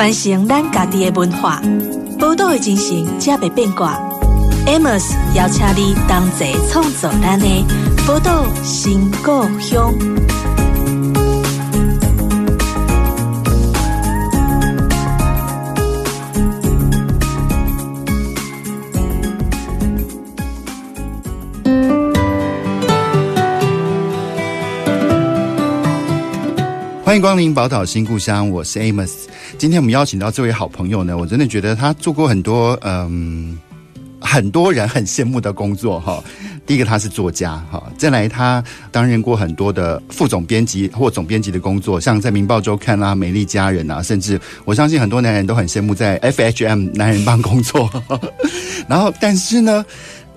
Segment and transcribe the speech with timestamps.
[0.00, 1.60] 传承咱家己的文化，
[2.18, 4.00] 宝岛的精神才袂变卦。
[4.64, 7.46] Amos 邀请你同齐创造咱的
[8.06, 9.92] 宝岛新故乡。
[27.04, 29.29] 欢迎光临宝岛新故乡，我是 Amos。
[29.60, 33.58] 今天我们邀请到这位好朋友呢，我真的觉得他做过很多嗯，
[34.18, 36.24] 很多人很羡慕的工作哈。
[36.64, 47.90] 第一个他是作家哈，再来他担任过很多的副总编辑或总编辑的工作，像在《明报周刊》啊、《美丽佳人》啊，甚至我相信很多男人都很羡慕在 FHM 男人帮工作。
[48.88, 49.84] 然后，但是呢。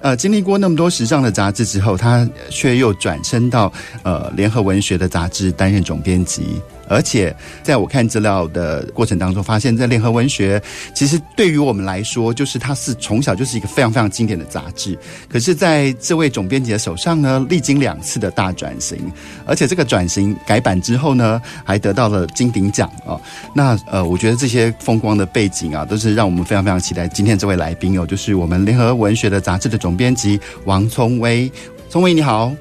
[0.02, 3.72] 呃，经历过那么多时尚的杂志之后，他却又转身到
[4.04, 6.62] 呃联合文学的杂志担任总编辑。
[6.88, 10.62] 而且，在我看资料的过程当中，发现，在联合文学，
[10.94, 14.98] 其实对于我们来说，就是它是从小就是一个非常非常经典的杂志。
[15.30, 19.12] 可是，在这位总编辑的手上呢，历经两次的大转型，
[19.46, 23.20] 而且这个转型改版之后呢，还得到了金鼎奖啊。
[23.54, 31.52] 那呃，我觉得这些风光的背景啊，都是让我们非常非常期待今天这位来宾哦，就是我们联合文学的杂志的总编辑王聪威。
[31.90, 32.52] 聪威你好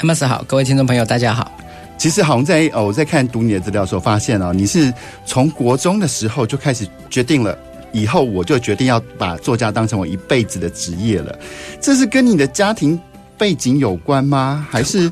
[0.00, 1.50] ，Amos 好，各位听众朋友大家好。
[1.98, 4.90] 其实好像在哦，我在看读你的资料的时候，发现啊，你是
[5.26, 7.58] 从国中的时候就开始决定了，
[7.92, 11.36] 以后我就决定要把作家当成我一辈子的职业了。
[11.80, 12.98] 这是跟你的家庭
[13.36, 14.64] 背景有关吗？
[14.70, 15.10] 还是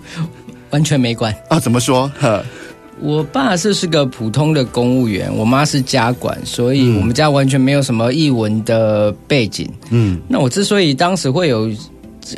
[0.70, 1.58] 完全没关啊？
[1.58, 2.08] 怎么说？
[2.20, 2.44] 呵，
[3.00, 9.68] 我爸是是个普通的公务员，我妈是家管，所以我们家完全没有什么译文的背景。
[9.90, 11.68] 嗯，那我之所以当时会有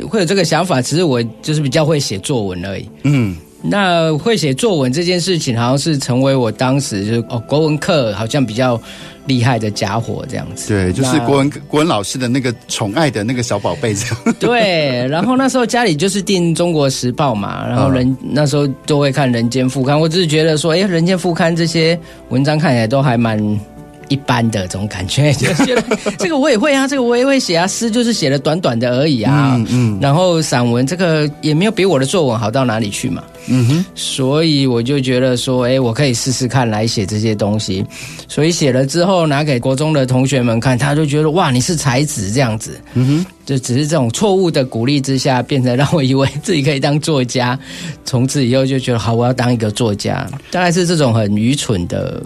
[0.09, 2.89] 会有这个想法，其实我就是比较会写作文而已。
[3.03, 3.37] 嗯。
[3.61, 8.79] 那会写作文这件事情，好像是成为我当时就是哦国文课好像比较
[9.25, 10.69] 厉害的家伙这样子。
[10.69, 14.17] 对，就是国文国文老师的那个宠爱的那个小宝贝这样。
[14.39, 21.99] 对，然后那时候家里就是订《中国时报》嘛，然后人、嗯、那时候都会看《人间副刊》，我只是觉得说，哎，《人间副刊》这些
[22.29, 23.37] 文章看起来都还蛮。
[24.09, 25.83] 一般的这种感觉，就觉得
[26.17, 37.85] 这个我也会啊，这个我也会写啊，诗就是写的短短的而已啊，嗯，嗯，然后散文这个也没有比我的作文好到哪里去嘛，嗯哼，所以我就觉得说，哎，我可以试试看来写这些东西，
[38.27, 47.57] 所以写了之后拿给国中的同学们看，他就觉得哇，你是才子这样子，嗯哼，就只是这种错误的鼓励之下，变成让我以为自己可以当作家，
[48.05, 52.21] 从此以后就觉得好，我要当一个作家，大概是这种很愚蠢的。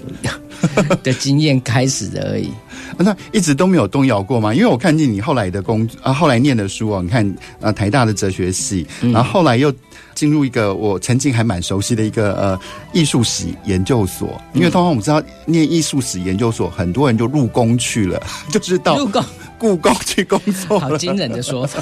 [1.04, 2.50] 的经验开始的而已，
[2.98, 4.54] 那一直都没有动摇过吗？
[4.54, 9.74] 因为我看见你后来的工啊，后来念的书啊，你看啊，台大的哲学系，然后后来又
[10.14, 12.60] 进入一个我曾经还蛮熟悉的一个呃
[12.94, 14.42] 艺术史研究所。
[14.54, 18.22] 因为通常我们知道念艺术史研究所，很多人就入宫去了，
[18.52, 19.24] 就是到入宫
[19.58, 20.80] 故宫去工作。
[20.80, 21.82] 好惊人的说法，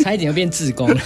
[0.00, 1.00] 差一点就变自宫了。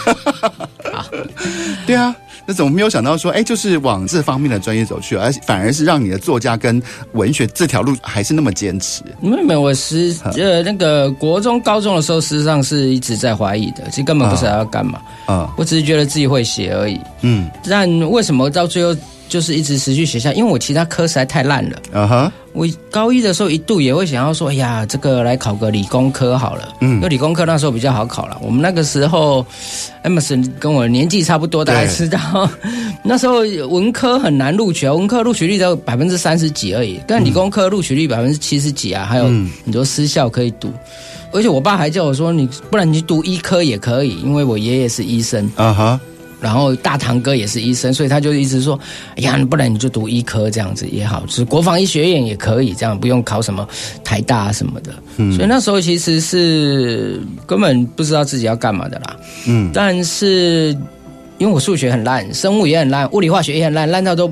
[1.12, 1.24] 好，
[1.86, 2.14] 对啊。
[2.44, 9.00] 那怎么没有想到说，哎，就是往这方面的专业走去，而反而是让你的作家跟文学这条路还是那么坚持？
[9.20, 16.98] 没有没有，我实呃那个国中、高中的时候，事实上是一直在怀疑的，其实根本不知道要干嘛啊，我只是觉得自己会写而已。
[17.20, 18.92] 嗯，但为什么到最后？
[19.32, 21.78] 就是一直持续学校，因为我其他科实在太烂了。
[21.90, 22.32] 啊哈！
[22.52, 26.68] 我高一的时候一度也会想要说，哎呀，这个来考个理工科好了。
[26.82, 28.36] 嗯，因为理工科那时候比较好考了。
[28.42, 29.44] 我们那个时候
[30.04, 32.20] ，Emerson 跟我年纪差不多，大家知道，
[33.02, 33.38] 那时候
[33.70, 40.70] 文科很难录取，文科录取率只有百分之三十几而已，但理工科录取率百分之七十几啊，还有很多私校可以读。
[41.32, 45.50] 而且我爸还叫我说，你不然你去读医科也可以，因为我爷爷是医生。
[45.56, 46.00] 啊哈！
[46.42, 48.76] 然后大堂哥也是医生，所以他就一直说
[49.16, 53.66] ：“哎呀，不然你就读医科这样子也好，就是国防医学院也可以，这样不用考什么
[54.02, 59.16] 台大什么的。”嗯，所以那时候其实是根本不知道自己要干嘛的啦。
[59.46, 60.76] 嗯，但是
[61.38, 64.28] 因为我数学很烂，生物也很烂，物理化学也很烂，烂到都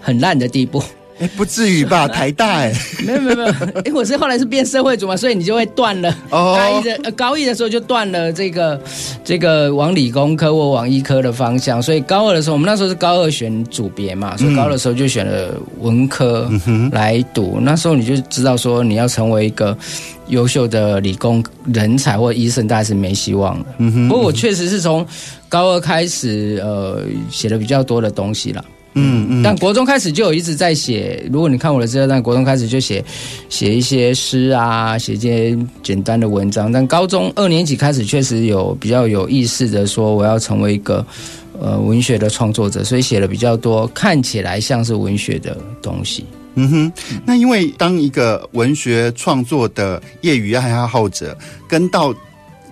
[0.00, 0.82] 很烂的地步。
[1.18, 2.08] 哎，不至于吧？
[2.08, 2.72] 台大哎，
[3.04, 3.52] 没有没有没有，
[3.84, 6.14] 哎，我是后来是变社会组嘛，所以你就会断了。
[6.30, 8.80] 哦，高一的呃高一的时候就断了这个
[9.24, 16.50] 这个往理工科或往医科的方向，所以高二的时候，我们那时候是高二选组别嘛，所以高二的时候就选了文科
[16.90, 17.54] 来读。
[17.58, 19.76] 嗯、那时候你就知道说你要成为一个
[20.28, 23.66] 优秀的理工人才或医生，大概是没希望了。
[23.78, 25.06] 嗯哼，不过我确实是从
[25.48, 28.64] 高二开始呃写了比较多的东西了。
[28.94, 31.24] 嗯嗯，但国中开始就有一直在写。
[31.32, 33.02] 如果你看我的资料，但国中开始就写
[33.48, 36.70] 写一些诗啊，写一些简单的文章。
[36.70, 41.04] 但高中二年级开始，确实有比较有意识的说，我要成为一个
[41.58, 46.24] 呃文学的创作者，所以写了比较多看起来像是文学的东西。
[46.54, 46.92] 嗯哼，
[47.24, 51.34] 那因为当一个文学创作的业余爱好者，
[51.66, 52.14] 跟到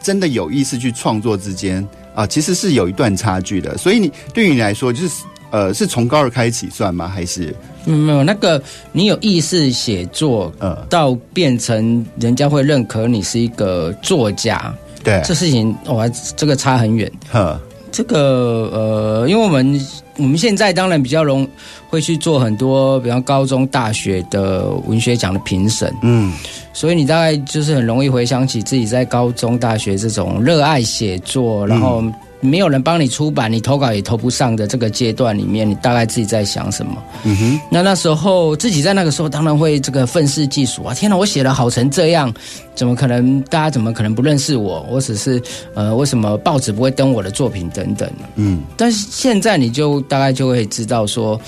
[0.02, 3.78] 真的有意识去创作之间啊，其实是有一段差距的。
[3.78, 7.08] 所以你对于你来说，就是呃，是从高二开始算吗？
[7.08, 7.54] 还是？
[7.86, 8.62] 嗯，没有那个，
[8.92, 16.06] 你有意识写作，呃，到变成人家会认可你是一个作家，对，这事情哇，
[16.36, 17.10] 这个差很远。
[17.32, 17.58] 呵，
[17.90, 19.86] 这个呃，因为我们
[20.18, 21.48] 我们现在当然比较容
[21.88, 26.34] 会去做很多，比方高中、大学的文学奖的评审，嗯，
[26.74, 32.04] 所以你大概就是很容易回想起自己在高中、大学这种热爱写作，然后。
[32.40, 37.02] 没有人帮你出版，你投稿也投不上的这个阶段里面，你大概自己在想什么？
[37.24, 37.60] 嗯哼。
[37.70, 40.94] 那那时候自己在那个时候，当然会这个愤世嫉俗啊！
[40.94, 42.32] 天哪，我写的好成这样，
[42.74, 43.40] 怎么可能？
[43.42, 44.86] 大家怎么可能不认识我？
[44.90, 45.40] 我只是
[45.74, 48.10] 呃，为什么报纸不会登我的作品等等？
[48.36, 48.62] 嗯。
[48.76, 51.38] 但是现在你就大概就会知道说，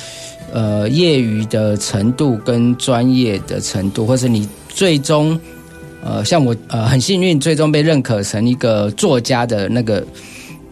[0.53, 5.41] 呃，业余的程度跟专业的程度，或是你最终
[6.05, 10.05] 呃，像我呃，很幸运最终被认可成一个作家的那个。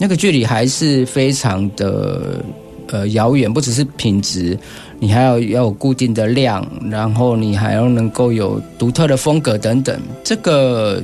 [0.01, 2.43] 那个距离还是非常的
[2.89, 4.59] 呃遥远，不只是品质，
[4.99, 10.01] 你还要要有固定的量，然后你还要能够有独特的风格等等。
[10.25, 11.03] 这个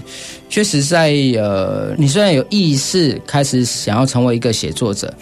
[0.48, 5.12] 确实在呃，你虽然有意识开始想要成为一个写作者，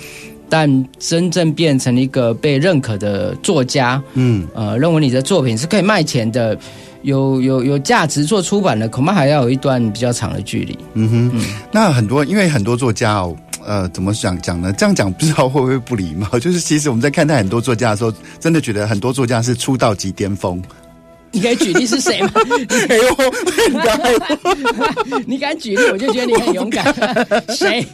[0.49, 6.57] 但真正变成一个被认可的作家，嗯，呃，认为你的作品是可以卖钱的，
[7.03, 10.79] 有有有价值做出版的，恐怕还要有一段比较长的距离。
[10.95, 13.37] 嗯哼，嗯，那很多因为很多作家哦。
[13.67, 14.73] 呃，怎么讲讲呢？
[14.73, 16.27] 这样讲不知道会不会不礼貌？
[16.39, 20.63] 就是其实我们在看待很多作家的时候，真的觉得很多作家是出道即巅峰。
[21.33, 22.31] 你可以举例是谁吗？
[22.89, 23.17] 哎呦，
[25.27, 26.85] 你敢举例，我就觉得你很勇敢。
[27.49, 27.85] 谁？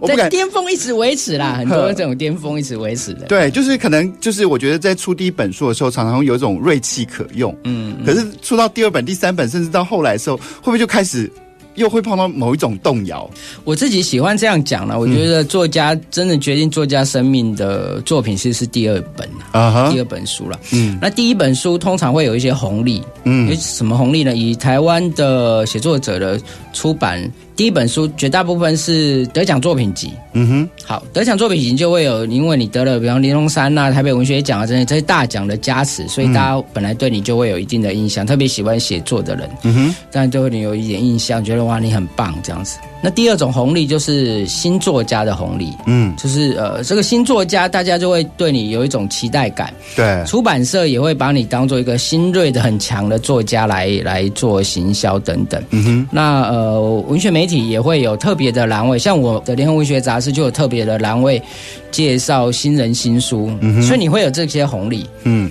[0.00, 0.28] 我不敢。
[0.28, 3.24] 巅峰一直维持啦，很多这种巅峰一直维持的。
[3.26, 7.56] 对，就是可能就是我觉得在出第一本书的时候，常常有一种锐气可用。
[7.64, 11.32] 嗯，可是出到第二本、第三本，甚至到后来的时候，会不会就开始？
[11.74, 13.28] 又会碰到某一种动摇。
[13.64, 14.98] 我自己喜欢这样讲了。
[14.98, 20.58] 我觉得作家真的决定作家生命的作品，其实是第二本啊，第二本书了。
[20.72, 23.02] 嗯，那第一本书通常会有一些红利。
[23.24, 24.34] 嗯，有什么红利呢？
[24.36, 26.40] 以台湾的写作者的
[26.72, 27.30] 出版。
[27.56, 42.76] 第一本书绝大部分是得奖作品集，嗯哼，好，得奖作品集就会有，因为你得了，比方玲珑山呐、台北文学奖啊这些这些大奖的加持，所以大家本来对你就会有一定的印象，特别喜欢写作的人，嗯哼，当然就会你有一点印象，觉得哇你很棒这样子。
[43.00, 61.42] 那第二种红利就是新作家的红利，嗯，就是呃，这个新作家大家就会对你有一种期待感，对，出版社也会把你当做一个新锐的很强的作家来来做行销等等，嗯哼，那呃，文学媒体也会有特别的栏位，像我的联合文学杂志就有特别的栏位
[61.90, 65.50] 介绍新人新书，嗯，所以你会有这些红利，嗯。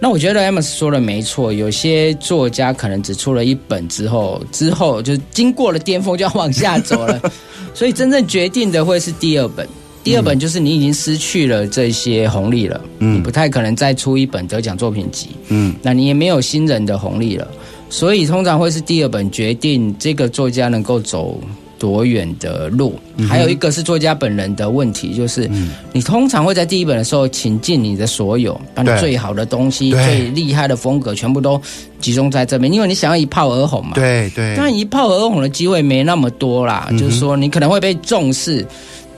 [0.00, 7.20] 那我觉得 Amos 说的没错，有些作家可能只出了一本之后，之后就经过了巅峰就要往下走了，
[7.74, 9.66] 所以真正决定的会是第二本。
[10.04, 17.46] 第二本就是你已经失去了这些红利了，嗯，你不太可能再出一本得奖作品集，嗯，那你也没有新人的红利了，
[17.90, 21.40] 所以通常会是第二本决定这个作家能够走
[21.78, 22.98] 多远的路，
[23.28, 25.48] 还有一个是作家本人的问题，就是
[25.92, 31.60] 你通常会在第一本的时候倾尽你的所有，把你最好的东西、最厉害的风格全部都
[32.00, 33.92] 集中在这边，因为你想要一炮而红嘛。
[33.94, 34.54] 对对。
[34.56, 38.66] 但一炮而红的机会没那么多啦，就是说你可能会被重视，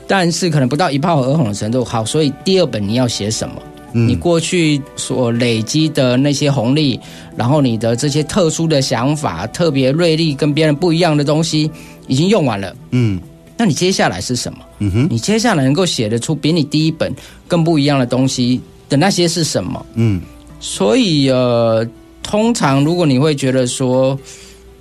[0.06, 1.82] 但是可能不到一炮而红的程度。
[1.82, 3.54] 好，所以第二本你要写什么？
[3.92, 6.98] 你过去所累积的那些红利，
[7.36, 11.70] 然后你的这些特殊的想法、特别锐利、跟别人不一样的东西。
[12.08, 13.20] 已经用完了，嗯，
[13.56, 14.58] 那你接下来是什么？
[14.80, 17.14] 嗯哼，你接下来能够写得出比你第一本
[17.46, 19.86] 更不一样的东西的那些是什么？
[19.94, 20.20] 嗯，
[20.58, 21.86] 所以呃，
[22.20, 24.18] 通常如果你会觉得说，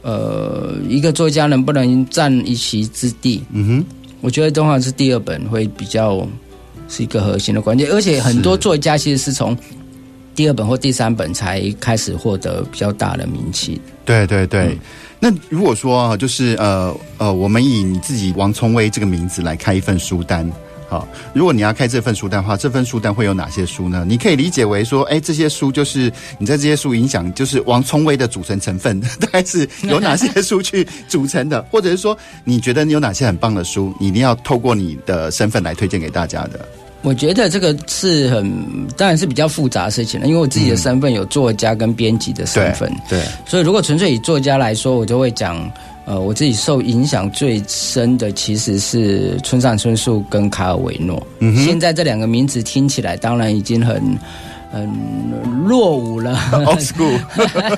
[0.01, 3.43] 呃，一个作家能不能占一席之地？
[3.51, 3.85] 嗯哼，
[4.21, 6.27] 我觉得通常是第二本会比较
[6.89, 9.55] 是一个核心的关键，而且很多作家其实是从
[10.36, 13.79] 第二本或第三本才开始获得比较大的名气。
[14.03, 14.65] 对对对。
[14.67, 14.79] 嗯
[15.22, 20.50] 那如果说啊，就是呃呃，我们以你自己王聪威这个名字来开一份书单，
[20.88, 24.05] 好，如果你要开这份书单的话，这份书单会有哪些书呢？
[24.08, 36.65] 你可以理解为说，哎，这些书就是你在这些书影响，就是王聪威的组成成分， 大概是有哪些书去组成的，或者是说，你觉得你有哪些很棒的书，你一定要透过你的身份来推荐给大家的。
[37.01, 45.72] 我觉得这个是很，当然是比较复杂的事情了，因为我自己的身份有作家跟编辑的身份，嗯，对，对，所以如果纯粹以作家来说，我就会讲，
[46.06, 51.25] 呃，我自己受影响最深的其实是村上春树跟卡尔维诺。
[51.39, 54.03] 嗯，现在这两个名字听起来当然已经很
[54.71, 54.89] 很
[55.65, 57.19] 落伍了， old school，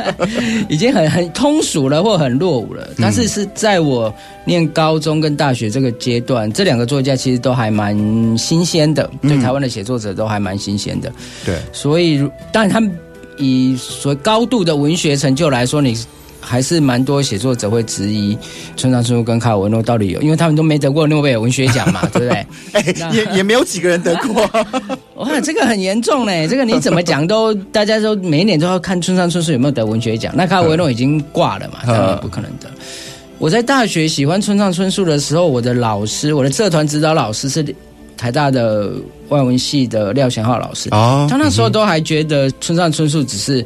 [0.70, 2.88] 已经很很通俗了，或很落伍了。
[2.98, 4.14] 但是是在我
[4.46, 7.96] 念高中跟大学这个阶段，这两个作家其实都还蛮
[8.38, 11.12] 新鲜的，对台湾的写作者都还蛮新鲜的。
[11.46, 12.20] 对，所以
[12.52, 12.92] 当然他们
[13.38, 15.98] 以所谓高度的文学成就来说，你。
[16.42, 18.38] 还是蛮多写作者会质疑
[18.76, 22.46] 村上春树跟卡尔维诺到底有，因为他们都没得过诺贝尔文学奖嘛， 对不对？
[22.74, 24.50] 欸、也也没有几个人得过。
[25.16, 26.48] 哇，这个很严重嘞！
[26.48, 30.34] 这个你怎么讲都，大家都每一年都要看村上春树有没有得文学奖。
[30.36, 32.68] 那卡尔维诺已经挂了嘛，当然不可能得。
[33.38, 37.64] 我在大学喜欢村上春树的时候，我的老师，我的社团指导老师是
[38.18, 38.92] 台大的
[39.30, 40.90] 外文系的廖贤浩老师。
[40.92, 43.64] 哦，他那时候都还觉得村上春树只是。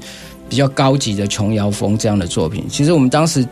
[0.49, 3.45] 比较高级的琼瑶风这样的作品，其实我们当时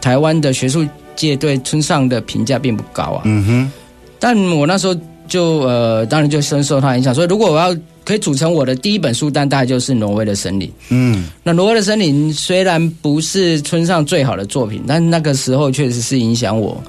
[0.00, 3.22] 台湾的学术界对村上的评价并不高啊。
[3.24, 3.72] 嗯哼，
[4.18, 4.94] 但我那时候
[5.26, 7.14] 就呃，当然就深受他影响。
[7.14, 10.68] 所以如果我要可以组成我的第一本书单，大概就是《挪威的森林》。
[10.90, 16.82] 嗯，那《挪威的森林》虽然不是村上最好的作品，但那个时候确实是影响我。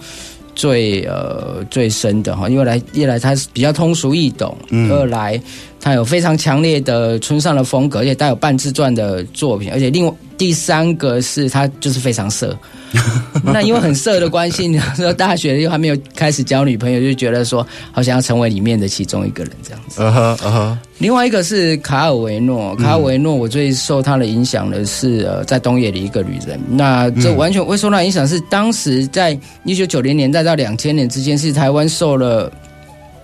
[0.55, 5.41] 最呃最深的哈，因为来一来它是比较通俗易懂，嗯、二来
[5.79, 12.57] 它有非常强烈的村上的风格，而且带有半自传的作品，而且另外第三个是它就是非常色。
[13.43, 20.01] 那因为很色的关系，你说大学又还没有开始交女朋友，就觉得说好想要成为里面的其中一个人这样子。
[20.01, 20.77] Uh huh, uh huh.
[20.97, 26.59] 另外一个是卡尔维诺，卡尔维诺，我最受他的影响的是呃，在东野的一个旅人。
[26.67, 32.51] 那这完全会受到影响，是当时在一九九零年代到两千年之间，是台湾受了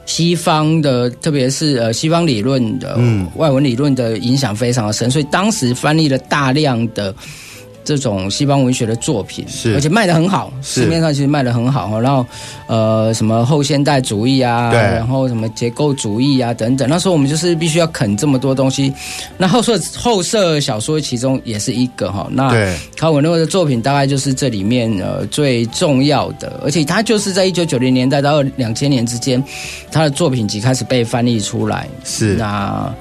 [0.06, 2.98] 西方的，特别是呃西方理论的
[3.36, 7.14] 外文理论的影响非常的深，所以当时翻译了大量的。
[7.86, 12.00] 这种西方文学的作品，是而且卖的很好，市面上其实卖的很好。
[12.02, 12.26] 然后，
[12.66, 16.90] 呃，什么后现代主义啊，然后什么结构主义啊等等。
[16.90, 18.92] 那时候我们就是必须要啃这么多东西。
[19.38, 22.28] 那后设后设小说其中也是一个哈。
[22.32, 22.50] 那
[22.98, 29.42] 卡尔维诺的作品大概就是这里面呃最重要的，而且他就是在一九九零年代到两千年之间，
[29.92, 31.88] 他的作品集开始被翻译出来。
[32.04, 32.92] 是那。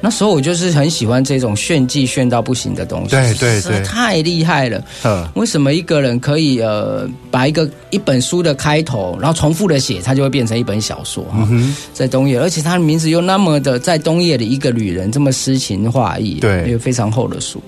[0.00, 4.82] 那时候我就是很喜欢这种炫技炫到不行的东西，对对对，太厉害了。
[5.02, 11.46] 呵为什么一个人可以呃把一个一本书的开头，然后重复的写，它就会变成一本小说哈？
[11.50, 17.60] 嗯、在冬夜，而且他的名字又那么的在冬夜的一个旅人这么诗情画意，对，又非常厚的书，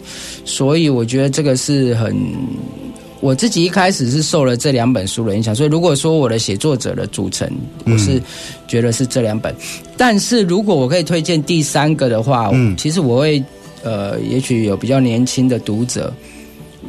[0.44, 2.16] 所以我觉得这个是很。
[3.21, 7.49] 我自己一开始是受了这两本书的影响，所以如果说我的写作者的组成，
[7.85, 8.21] 我是
[8.67, 9.53] 觉得是这两本。
[9.53, 13.43] 嗯、但是如果我可以推荐第三个的话，嗯，其实我会
[13.83, 16.12] 呃，也许有比较年轻的读者，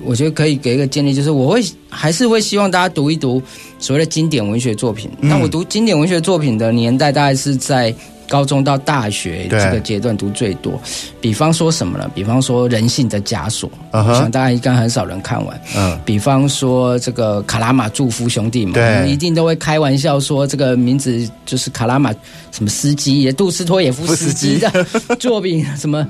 [0.06, 3.42] 我觉得可以给一个建议，就是我会还是会希望大家读一读
[3.78, 5.12] 所谓的经典文学作品。
[5.20, 7.94] 那、嗯、我读经典文学作品的年代大概是在。
[8.32, 10.80] 高中到大学这个阶段读最多，
[11.20, 12.10] 比方说什么呢？
[12.16, 15.62] 比方说《人性的枷锁》uh，huh, 我想大家应该很少人看完。
[15.76, 22.14] 嗯，uh, 比方说这个《卡拉马祝夫兄弟》们一定都会开玩笑说这个名字就是卡拉马
[22.54, 24.72] 什么斯基，杜斯托也夫斯基的
[25.20, 25.66] 作品。
[25.76, 26.08] 什么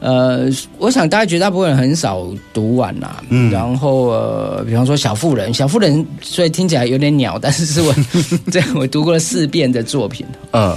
[0.00, 3.22] 呃，我想大家绝大部分人很少读完呐。
[3.28, 7.94] 嗯，然后呃，比方说《小妇人》，《小妇人》所以听起来有点鸟，但是是我
[8.50, 10.26] 这我读过了四遍的作品。
[10.50, 10.76] 嗯。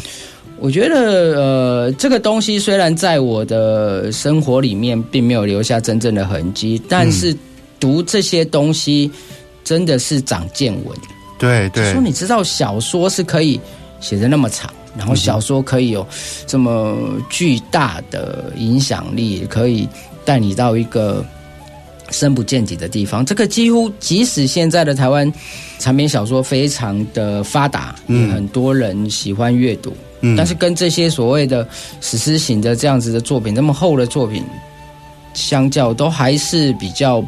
[0.64, 0.96] Uh, 我觉得，
[1.36, 7.36] 呃，这个东西虽然在我的生活里面并没有留下真正的痕迹，但是
[7.82, 9.12] 读这些东西
[9.66, 10.98] 真的是长见闻。
[11.38, 13.60] 对对，说你知道小说是可以
[14.00, 16.08] 写的那么长，然后小说可以有
[16.48, 16.98] 这么
[17.30, 19.86] 巨大的影响力，可以
[20.24, 21.26] 带你到一个
[22.10, 23.26] 深不见底的地方。
[23.26, 25.30] 这个几乎即使现在的台湾
[25.78, 29.94] 长篇小说非常的发达，嗯，很多人喜欢阅读。
[30.38, 31.68] 但是跟这些所谓的
[32.00, 34.44] 史诗型的这样子的作品，那么厚的作品
[35.34, 37.24] 相较，都还是比较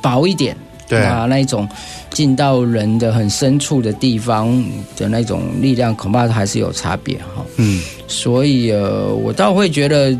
[0.00, 0.56] 薄一点。
[0.88, 1.68] 对啊，那一种
[2.10, 4.50] 进到人的很深处的地方
[4.96, 7.46] 的那种力量，恐怕还是有差别哈。
[7.58, 10.12] 嗯，所以呃，我倒会觉得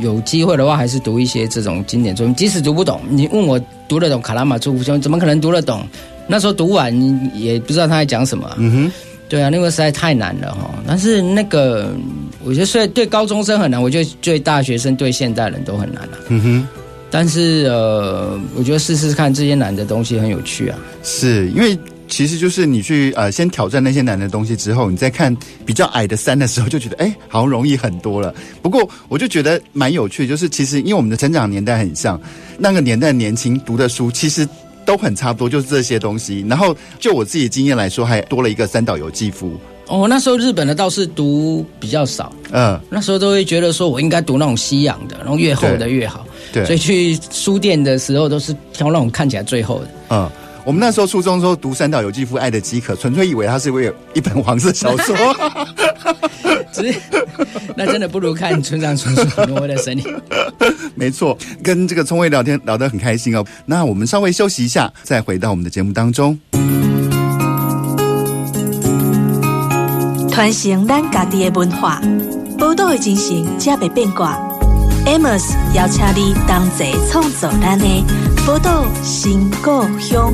[0.00, 5.82] 有机会的话，还是读一些这种经典作品，即使读不懂，你问我读得懂卡拉马祝夫兄，怎么可能读得懂？
[6.26, 6.94] 那时候读完
[7.34, 8.54] 也不知道他在讲什么。
[8.58, 8.92] 嗯哼。
[9.32, 10.70] 对啊，那个实在太难了哈。
[10.86, 11.90] 但是那个，
[12.44, 16.18] 我觉得虽然对高中生很难，我觉得对大学生、对现代人都很难了。
[16.28, 16.68] 嗯哼。
[17.10, 20.78] 但是呃，我觉得试试看这些难的东西很有趣啊。
[21.02, 25.34] 是因为其实就是你去呃先挑战那些难的东西之后，你再看
[25.64, 28.34] 比较矮的山的时候，就觉得哎，好像容易很多了。
[28.60, 32.20] 不过我就觉得蛮有趣，就是其实因为我们的成长年代很像，
[32.58, 34.46] 那个年代年轻读的书其实。
[34.84, 36.44] 都很差不多，就是这些东西。
[36.48, 39.58] 然后就我自己的经验来说，还多了一个三岛由纪夫。
[39.88, 50.30] 哦，那时候日本的倒是读比较少，嗯，那时候都会觉得说我应该读那种西洋的，然后越厚的越好，对，所以去书店的时候都是挑那种看起来最厚的，嗯。
[50.64, 55.16] 我们那时候初中时候读三岛由纪夫《爱的饥渴》，纯粹以为它是为有一本黄色小说，
[57.76, 60.04] 那真的不如看村上春树《挪威的森林》。
[60.94, 63.44] 没错，跟这个聪威聊天聊得很开心哦。
[63.66, 66.38] 那我们稍微休息一下，再回到我们的节目当中。
[70.30, 72.00] 传承咱家己的文化，
[72.58, 74.38] 报道的精神，才袂变卦。
[75.04, 75.42] Amos
[75.74, 77.86] 邀请你同齐创作咱的
[78.46, 80.32] 报道新故乡。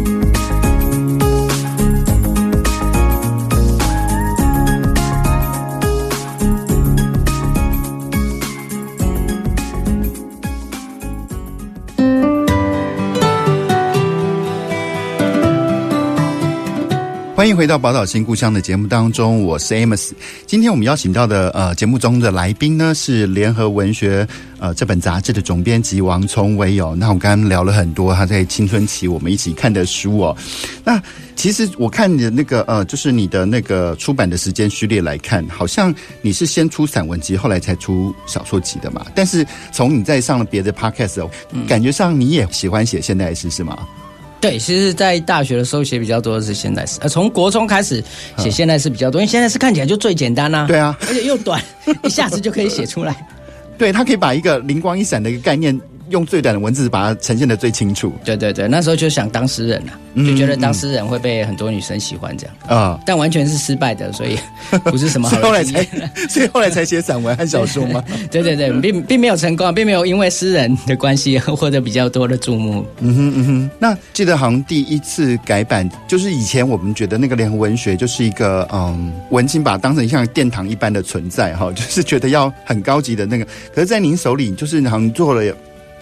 [17.39, 20.11] 欢迎回到《宝岛新故乡》的节目当中，我是 Amos。
[20.45, 24.27] 今天我们邀请到的呃节目中的来宾呢是联合文学
[24.59, 26.97] 呃这本杂志的总编辑王聪威哦。
[26.99, 30.37] 那我刚刚聊了很多他在青春期我们一起看的书哦。
[30.83, 31.01] 那
[31.37, 39.07] 其实我看你的那个呃就是你的那个出版的时间序列来看，好像你是先出散文集，后来才出小说集的嘛。
[39.15, 41.31] 但是从你在上了别的 Podcast 哦，
[41.69, 43.79] 感觉上你也喜欢写现代诗是吗？
[44.41, 48.03] 对，其实，在大学的时候写比较多的是现代诗，呃，从国中开始
[48.37, 51.63] 写现代诗比较多，因为现代诗看起来就最简单呐，对啊，而且又短，
[52.05, 53.27] 一下子就可以写出来，
[53.77, 55.79] 对，他可以把一个灵光一闪的一个概念。
[56.11, 58.13] 用最短的文字把它呈现的最清楚。
[58.25, 64.39] 对对对，那时候就想当诗人啊，就觉得当诗人会被很多女生喜欢这样啊，但完全是失败的，所以
[64.85, 65.37] 不是什么好。
[65.37, 65.85] 所以后来才，
[66.29, 68.03] 所以后来才写散文和小说吗？
[68.31, 72.85] 对对对，并并没有成功，并没有因为诗人的关系获得比较多的注目。
[73.01, 73.71] 嗯哼嗯哼。
[73.79, 83.45] 那记得好像第一次改版，就是以前我们觉得那个联合文学就是一个嗯，文青把它当成像殿堂一般的存在哈，就是觉得要很高级的那个。
[83.75, 85.55] 可是，在您手里，就是好像做了。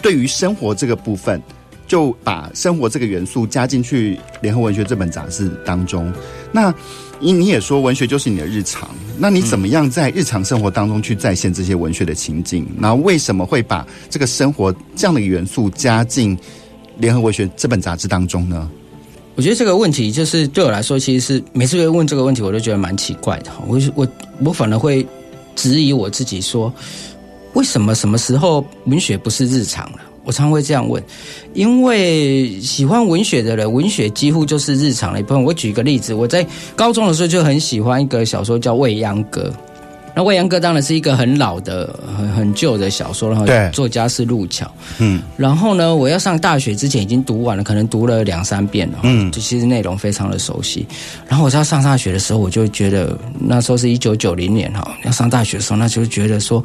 [0.07, 1.41] 对于生活这个部分，
[1.85, 6.09] 就把生活这个元素加进去《联合文学》这本杂志当中。
[6.49, 6.73] 那
[7.19, 12.65] 你你也说文学就是你的日常，那你怎么样在日常生活当中去再现这些文学的情境？
[12.77, 16.37] 那为什么会把这个生活这样的元素加进
[16.99, 18.71] 《联合文学》这本杂志当中呢？
[19.35, 23.51] 我觉得这个问题就是对我来说，其实是每次问这个问题，我都觉得蛮奇怪的。
[23.67, 24.07] 我我
[24.39, 25.05] 我反而会
[25.53, 26.73] 质疑我自己说。
[27.57, 29.97] 为什么什么时候文学不是日常了？
[30.23, 31.03] 我常会这样问，
[31.55, 35.43] 因为喜欢文学的人，文学几乎就是日常的一部分。
[35.43, 39.51] 我举一个例子，我在高中的时候就很喜欢一个小说叫《未央歌》，
[40.13, 44.71] 那《未央歌》当然是一个很老的、很很旧的小说，然后作家是路桥。
[44.99, 48.99] 嗯，然后呢，我要上大学之前已经读完了，可能读了两三遍了。
[49.01, 50.85] 嗯，就其实内容非常的熟悉。
[51.27, 56.63] 然后我在上大学的时候，我就觉得那时候是一九九零年哈，要上大学的时候，那就觉得说。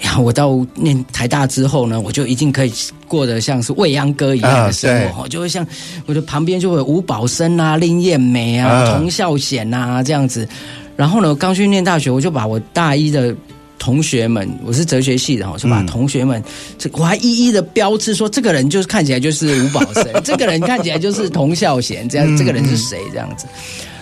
[0.00, 2.72] 然后我到念台大之后呢，我就一定可以
[3.06, 5.66] 过得像是未央哥一样的生活，就会像
[6.06, 10.48] 我的旁边就会有吴宝生啊、林燕梅啊、童孝贤啊这样子。
[10.96, 13.34] 然后呢，刚去念大学，我就把我大一的
[13.78, 16.42] 同学们，我是哲学系的，我就把同学们，
[16.76, 23.46] 这我还一一的标志说，这个人就是看起来就是吴宝生， 这个人看起来就是童孝贤，这样这个人是谁这样子。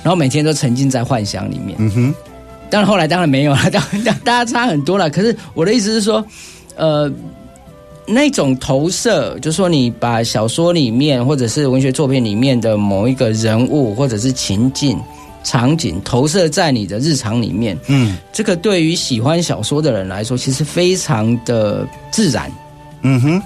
[0.02, 1.76] 然后每天都沉浸在幻想里面。
[1.78, 2.14] 嗯哼。
[2.70, 5.08] 当然后来当然没有了， 当然大家差很多了。
[5.10, 6.24] 可是我的意思是说，
[6.76, 7.10] 呃，
[8.06, 14.98] 那种投射，就是说你把小说里面或者是文学作品里面的某一个人物或者是情境、
[15.42, 22.50] 场景投射在你的日常里面，嗯，这个对于喜欢小说的人来说，其实非常的自然。
[23.02, 23.42] 嗯哼，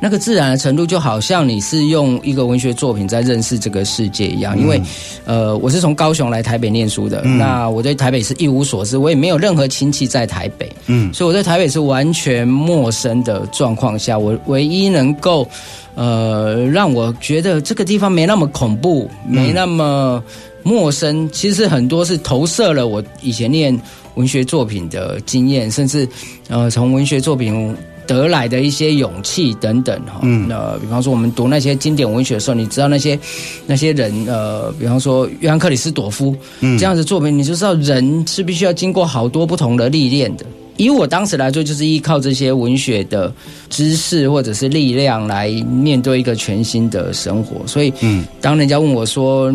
[0.00, 4.56] 那个自然的程度就好像你是用一个文学作品在认识这个世界一样。
[4.56, 4.80] 因为，
[5.24, 15.48] 呃，我是从高雄来台北念书的，那我对台北是一无所知，我也没有任何亲戚在台北，嗯，所以我对台北是完全陌生的状况下，我唯一能够，
[15.96, 20.22] 呃，让我觉得这个地方没那么恐怖，没那么
[20.62, 23.76] 陌生，其实很多是投射了我以前念
[24.14, 26.08] 文学作品的经验，甚至，
[26.48, 27.74] 呃，从文学作品。
[28.16, 33.18] 得来的一些勇气等等哈，嗯，那比方说我们读那些经典文学的时候，你知道那些
[33.66, 40.44] 那些人呃，比方说约翰克里斯朵夫，嗯，这样子作品，你就知道人是必须要经过好多不同的历练的。
[40.76, 43.30] 以我当时来说，就是依靠这些文学的
[43.68, 47.66] 知识或者是力量来面对一个全新的生活。
[47.66, 49.52] 所以，嗯，当人家问我说，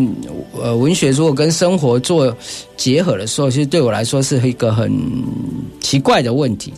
[0.62, 2.32] 呃，文学如果跟生活做
[2.76, 4.92] 结合的时候，其实对我来说是一个很
[5.80, 6.72] 奇怪的问题。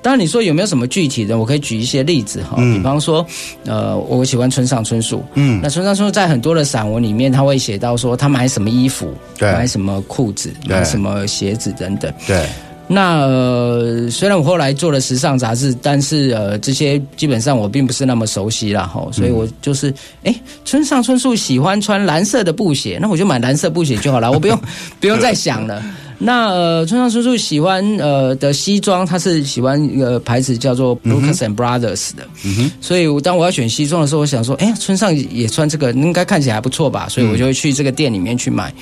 [0.00, 1.38] 当然，你说有没有什么具体的？
[1.38, 3.24] 我可以举一些例子哈，比方说，
[3.64, 12.46] 呃，我喜欢村上春树，嗯，那村上春树在很多的散文里面，他会写到说他买什么衣服，对，买什么裤子，买什么鞋子等等，对。
[12.90, 19.92] 那呃，虽然我后来做了时尚杂志，但是呃，这些基本上我并不是那么熟悉了哈，所以我就是，
[20.24, 20.34] 哎，
[20.64, 24.58] 村上春树喜欢穿蓝色的布鞋，那我就买蓝色布鞋就好了，我不用
[25.00, 25.84] 不用再想了。
[26.18, 38.74] 那呃，村上春树喜欢呃的西装，他是喜欢一个牌子叫做 Brooks and Brothers 的，嗯哼，所以当我要选西装的时候，我想说，哎，村上也穿这个，应该看起来还不错吧，所以我就会去这个店里面去买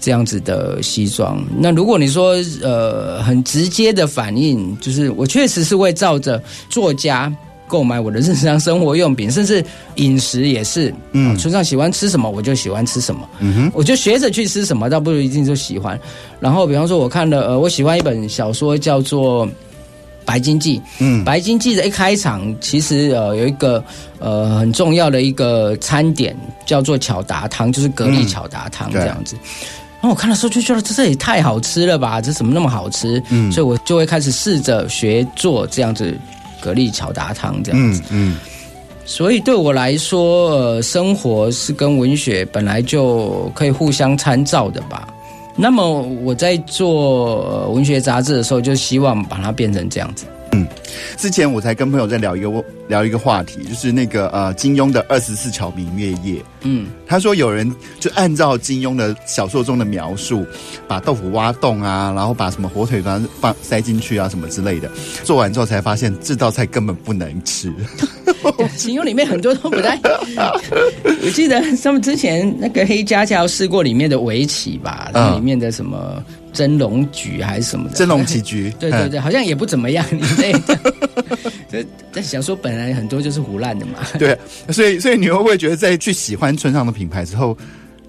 [0.00, 1.40] 这样子的西装。
[1.56, 7.32] 那如果你说呃很直接的反应，就是我确实是会照着作家。
[7.72, 10.92] 购买我的日常生活用品，甚至饮食也是。
[11.12, 13.26] 嗯，村上喜欢吃什么，我就喜欢吃什么。
[13.38, 15.98] 嗯哼，我就学着去吃什么，倒不如一定就喜欢。
[16.38, 19.46] 然后，比方说，我看了，呃，我喜欢一本小说，叫做
[20.26, 20.78] 《白金记》。
[20.98, 23.82] 嗯，《白金记》的一开场，其实呃有一个
[24.18, 29.34] 呃很重要的一个餐点，叫做巧达汤，就是蛤蜊巧达汤这样子。
[30.02, 33.22] 然后我看的时候就觉得这这也太好吃了吧，这怎么那么好吃？
[33.30, 36.14] 嗯，所以我就会开始试着学做这样子。
[36.62, 38.36] 蛤蜊巧达汤这样子，嗯，嗯，
[39.04, 45.08] 所以对我来说，呃，生活是跟文学本来就可以互相参照的吧。
[45.56, 50.24] 那么我在做文学杂志的时候，就希望把它变成这样子。
[50.52, 50.66] 嗯，
[51.16, 52.48] 之前我才跟朋友在聊一个
[52.92, 56.44] 聊一个话题，就是那个呃金庸的二十四桥明月夜。
[56.60, 60.44] 嗯，他说有人就按照金庸的小说中的描述，
[60.86, 64.90] 把豆腐挖洞啊，然后把什么火腿放放塞进去啊，什么之类的，
[65.24, 67.72] 做完之后才发现这道菜根本不能吃。
[68.76, 69.98] 金庸里面很多都不太，
[71.24, 76.22] 我记得他们之前那个黑嘉嘉试过里面的围棋吧，里面的什么。
[76.52, 77.96] 真龙局还是什么的？
[77.96, 80.04] 真龙棋局， 对对对，好像也不怎么样。
[80.10, 83.98] 你这个， 这小说本来很多就是胡乱的嘛。
[84.18, 84.38] 对，
[84.70, 87.56] 所以所以你会不会觉得在去喜欢村上的品牌之后？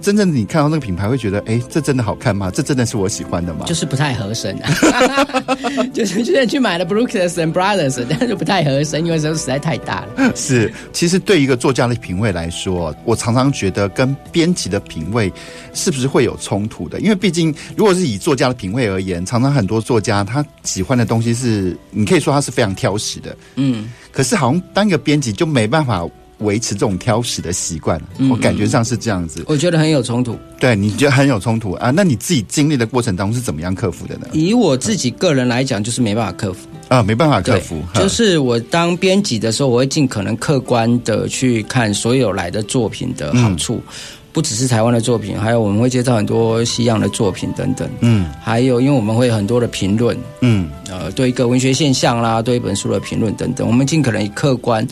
[0.03, 2.51] 真正你看到那个品牌，会觉得，哎，这真的好看吗？
[2.51, 3.65] 这真的是我喜欢的吗？
[3.65, 5.25] 就是不太合身啊，
[5.93, 10.33] 就是现在去买了 Brooks and Brothers，但是不太合身，因为这实在太大了。
[10.35, 15.31] 是，其实对一个作家的品味来说，我常常觉得跟编辑的品味
[15.73, 16.99] 是不是会有冲突的？
[16.99, 26.05] 因为毕竟，如果是以作家的品味而言，常常很多作家他喜欢的东西是，你可以说他是非常挑食的，嗯，可是好像当一个编辑就没办法。
[26.43, 29.43] 维持这种挑食的习惯，我感觉上是这样子。
[29.47, 30.37] 我觉得很有冲突。
[30.59, 31.91] 对，你觉得很有冲突啊？
[31.91, 34.27] 那你自己经历的过程当中是怎么样克服的呢？
[34.31, 37.81] 以我自己个人来讲，就是没办法克服啊，没办法克服。
[37.95, 43.93] 就是我当编辑的时候，我会尽可能客观的去看所有来的作品的好处，嗯、
[44.31, 47.89] 不只是台湾的作品，还有我们会接到很多西洋的作品等等。
[47.99, 54.87] 嗯，还有因为我们会有很多的评论，嗯，呃，对一个文学现象啦，对一本书的评论等等，我们尽可能以客观。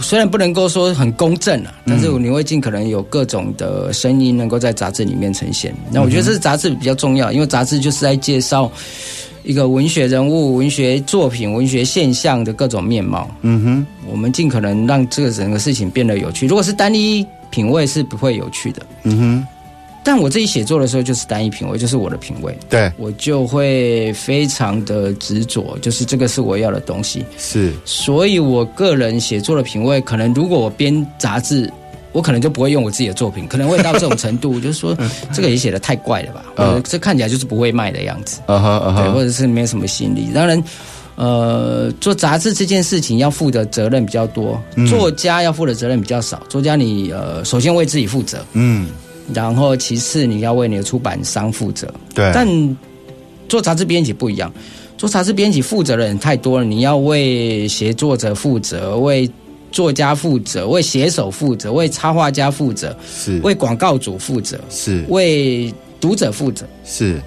[0.00, 5.74] 虽然不能够说很公正啊，但是你会尽可能有各种的声音能够在杂志里面呈现。
[5.90, 8.70] 那我觉得这是杂志比较重要，因为杂志就是在介绍
[9.42, 13.30] 一个文学人物、文学作品、文学现象的各种面貌。
[13.42, 16.46] 嗯哼，我们尽可能让这个整个事情变得有趣。
[16.46, 18.82] 如果是单一品味，是不会有趣的。
[19.04, 19.46] 嗯哼。
[20.04, 22.56] 但我自己写作的时候就是单一品味，就是我的品味。
[22.70, 27.24] 对，我就会非常的执着，就是这个是我要的东西。
[27.36, 31.70] 是，所以我个人写作的品味，可能如果我编杂志，
[32.12, 34.96] 我可能就不会用我自己的作品，可能会到这种程度， 就是说
[35.30, 38.40] 这个也写的太怪了吧，呃，这看起来就是不会卖的样子。
[38.46, 40.30] 对，或者是没有什么吸引力。
[40.34, 40.64] 当然，
[41.16, 44.58] 呃，做杂志这件事情要负的责任比较多，
[44.88, 46.42] 作家要负的责任比较少。
[46.48, 48.42] 作家你呃，首先为自己负责。
[48.54, 48.88] 嗯。
[49.34, 51.92] 然后，其次你要为你的出版商负责。
[52.14, 52.30] 对。
[52.32, 52.76] 但
[53.48, 54.52] 做杂志编辑不一样，
[54.96, 56.64] 做杂志编辑负责的人太多了。
[56.64, 59.30] 你要为写作者负责，为
[59.70, 67.20] 作家负责，为写手负责，为插画家负责，是为广告主负责，是为读者负责，是。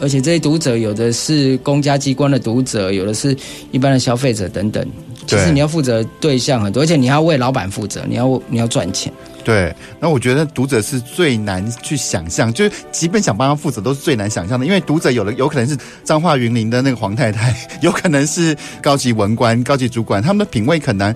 [0.00, 3.36] 而且这些读者有的是公家机关的读者，有的是
[3.70, 4.84] 一般的消费者等等。
[5.26, 9.12] 其实你要负责对象很多，而且你要为老板负责，你要你要赚钱。
[9.44, 14.66] 对，那我觉得读者是最难去想象，就是即便想帮他负责，都是最难想象的。
[14.66, 21.14] 因为读者有的有可能是彰化云林的那个黄太太，有可能是高级文官、高级主管，他们的品味可能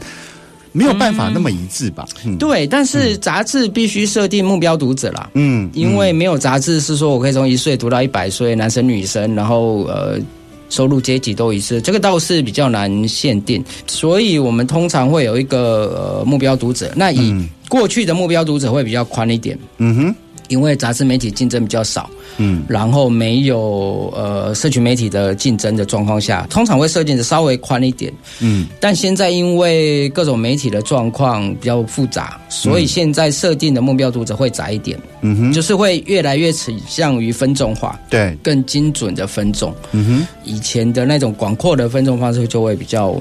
[0.73, 2.07] 没有办法那么一致吧。
[2.39, 5.31] 对，但是杂志必须设定目标读者啦。
[5.35, 10.19] 嗯，因为没有杂志是说我可以从一岁读到一百岁，男生女生，然后呃。
[10.75, 16.93] 收入阶级都一致，这个倒是比较难限定，所以我们通常会有一个呃目标读者。
[16.97, 17.33] 那以
[17.69, 20.15] 过去的目标读者会比较宽一点，嗯哼，
[20.55, 43.21] 因为杂志媒体竞争比较少，嗯，然后没有呃社群媒体的竞争的状况下，通常会设定的稍微宽一点，嗯，但现在因为各种媒体的状况比较复杂，所以现在设定的目标读者会窄一点，嗯哼，就是会越来越倾向于分众化，对，更精准的分众，嗯哼，以前的那种广阔的分众方式就会比较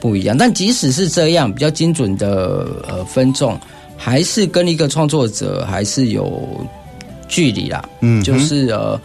[0.00, 3.60] 不一样，但即使是这样，比较精准的呃分众。
[4.02, 6.42] 还是跟一个创作者还是有
[7.28, 8.98] 距离啦，嗯，就是呃，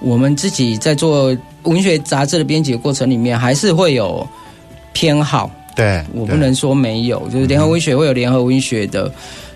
[0.00, 4.26] 我们自己在做文学杂志的编辑的过程里面，还是会有
[4.94, 5.50] 偏好。
[5.76, 9.12] 对，我不能说没有，就是联合文学会有联合文学的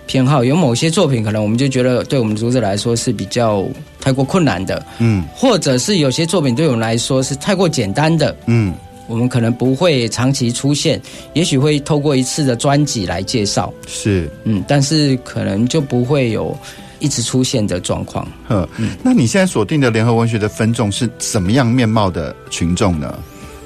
[0.07, 3.67] 偏好，有某些作品可能我们就觉得对我们读者来说是比较
[3.99, 8.75] 太过困难的，嗯，或者是有些作品对我们来说是太过简单的，嗯。
[9.09, 11.01] 我们可能不会长期出现，
[11.35, 16.57] 也许会透过一次的专辑来介绍，是，嗯，但是可能就不会有
[16.99, 18.27] 一直出现的状况。
[18.49, 18.67] 嗯，
[19.03, 23.19] 那你现在锁定的联合文学的分众是怎么样面貌的群众呢？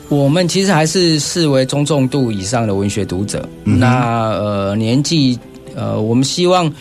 [0.08, 3.48] 我们其实还是视为中重度以上的文学读者。
[3.64, 5.38] 嗯、那呃，年纪
[5.74, 6.72] 呃，我们希望。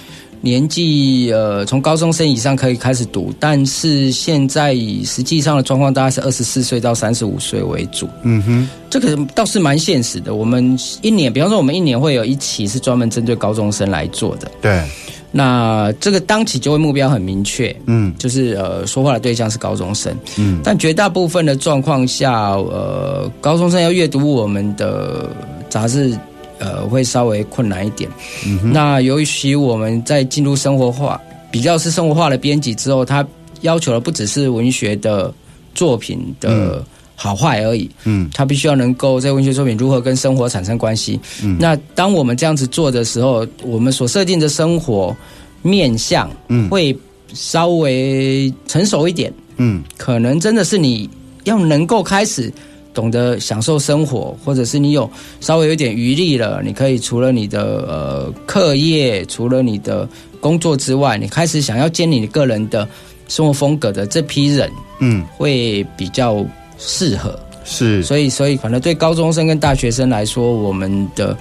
[0.45, 8.07] 年纪呃，从高中生以上可以开始读，但是现在以实际上的状况，大概是二十四岁到三十五岁为主。
[8.21, 10.35] 嗯哼，这个倒是蛮现实的。
[10.35, 14.51] 我们一年，比方说，我们一年会有一期是专门针对高中生来做的。
[14.61, 14.83] 对，
[15.31, 17.75] 那这个当期就会目标很明确。
[17.87, 20.15] 嗯，就是呃，说话的对象是高中生。
[20.37, 25.27] 嗯，但绝大部分的状况下，呃，高中生要阅读我们的
[25.69, 26.15] 杂志。
[26.59, 28.09] 呃，会稍微困难一点。
[28.45, 31.19] 嗯，那尤其我们在进入生活化，
[31.51, 33.25] 比较是生活化的编辑之后，它
[33.61, 35.33] 要求的不只是文学的
[35.73, 36.83] 作品的
[37.15, 37.89] 好坏而已。
[38.03, 41.19] 嗯，他必须要能够在文学作品如何跟生活产生关系。
[41.43, 45.15] 嗯，那当我们这样子做的时候，我们所设定的生活
[45.61, 46.97] 面向，嗯，会
[47.33, 49.33] 稍微成熟一点。
[49.57, 51.09] 嗯，可能真的是你
[51.45, 52.51] 要能够开始。
[52.95, 55.07] 懂得享受生活，或者是你有
[55.39, 62.87] 稍微有点余力了，你可以除了你的呃课业，除了你的工作之外，你开始想要建立你个人的
[63.27, 66.43] 生活风格的这批人，嗯，会比较
[66.79, 67.37] 适合。
[67.65, 71.37] 是，所以所以可能对高中生跟大学生来说，我们的。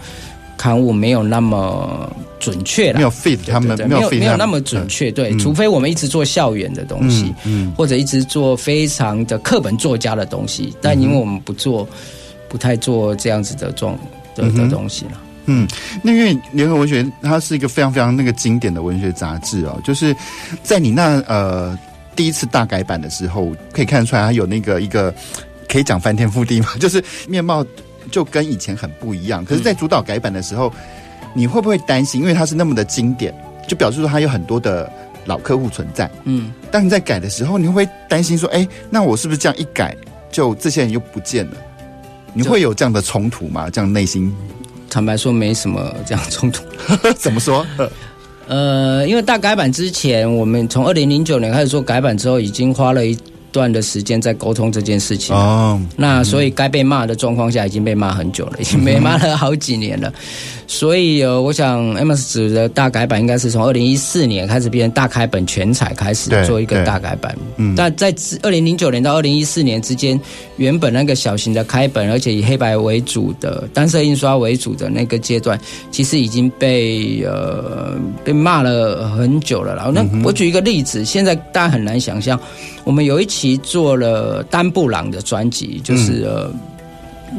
[0.64, 11.86] 刊物没有那么准确了，没有 fit 他们，没有没有那么准确，对，除非我们一直做校园的东西，嗯，或者一直做非常的课本作家的东西，但因为我们不做，
[12.48, 13.94] 不太做这样子的状
[14.34, 15.20] 的的东西了。
[15.44, 15.68] 嗯，
[16.02, 20.16] 那因为联合文学它是一个非常非常那个经典的文学杂志哦，就是
[20.62, 21.78] 在你那呃
[22.16, 25.14] 第一次大改版的时候，可以看得出来它有那个一个
[25.68, 27.62] 可以讲翻天覆地嘛， 就是面貌。
[28.10, 32.20] 就跟以前很不一样，可是，在主导改版的时候，嗯、你会不会担心？
[32.20, 33.34] 因为它是那么的经典，
[33.66, 34.90] 就表示说它有很多的
[35.26, 36.10] 老客户存在。
[36.24, 39.96] 嗯，当你在改的时候，你会不会担心说，哎、欸，那我是不是这样一改，
[40.30, 41.56] 就这些人又不见了？
[42.32, 43.68] 你会有这样的冲突吗？
[43.70, 44.34] 这样内心？
[44.90, 46.62] 坦白说，没什么这样冲突。
[47.18, 47.66] 怎么说？
[48.46, 53.18] 呃，因为大改版之前，我们从二零零九年开始做改版之后，已经花了一。
[53.54, 55.34] 段的时间在沟通这件事情。
[55.34, 60.12] 哦，那所以该被骂的状况下已经被骂很久了，已经被骂了好几年了。
[60.66, 67.36] 所以呃，我想 Amos 指的大改版应该是从二零一四年开始变成大开本全彩开始做一个大改版。
[67.58, 68.12] 嗯，但在
[68.42, 70.18] 二零零九年到二零一四年之间，
[70.56, 75.58] 原本那个小型的开本，而且以黑白为主的单色印刷为主的那个阶段，
[75.90, 79.74] 其实已经被呃被骂了很久了。
[79.74, 82.38] 然后那我举一个例子，现在大家很难想象，
[82.84, 86.50] 我们有一期做了丹布朗的专辑，就是呃。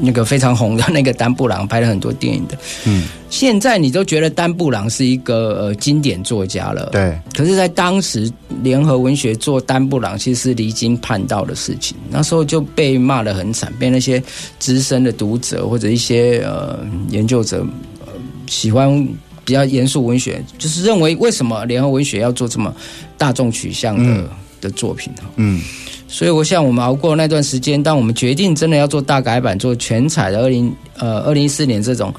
[0.01, 7.17] 那个非常红的那个丹布朗拍了很多电影的，嗯，现在你都觉得丹布朗是一个呃经典作家了，对。
[7.33, 8.31] 可是，在当时
[8.61, 14.21] 联合文学做丹布朗，其实是离经叛道的事情，那时候就被骂得很惨，被那些
[14.59, 16.79] 资深的读者或者一些呃
[17.09, 17.65] 研究者，
[18.05, 18.13] 呃，
[18.47, 19.07] 喜欢
[19.43, 22.73] 比较严肃文学，就是认为为什么联合文学要做这么
[23.17, 24.29] 大众取向的、嗯、
[24.59, 25.23] 的作品呢？
[25.37, 25.61] 嗯。
[26.07, 32.13] 所以，我想我们熬过那段时间，当我们决定真的要做大改版、做全彩的二零呃二零一四年这种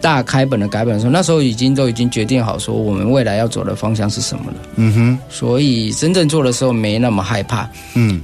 [0.00, 4.56] 大开本的改版的时候，那时候已经都已经决定好说我们未来要走的方向是什么了。
[4.76, 5.18] 嗯哼。
[5.30, 7.68] 所以真正做的时候没那么害怕。
[7.94, 8.20] 嗯。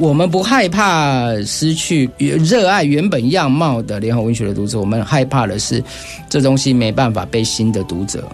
[0.00, 5.82] 我们不害怕失去热爱原本样貌的联合文学的读者，我们害怕的是
[6.28, 8.24] 这东西没办法被新的读者。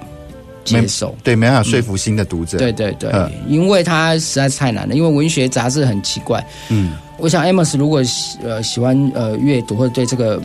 [0.70, 2.58] 接受对，没办法说服新的读者。
[2.58, 3.10] 对对对，
[3.48, 4.94] 因为它实在是太难了。
[4.94, 6.44] 因为文学杂志很奇怪。
[6.68, 10.40] 嗯，我想 Amos 如果喜呃喜欢呃阅读或者对这个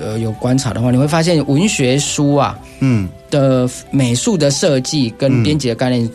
[0.00, 6.08] 呃有观察的话，你会发现文学书啊，嗯的美术的设计跟编辑的概念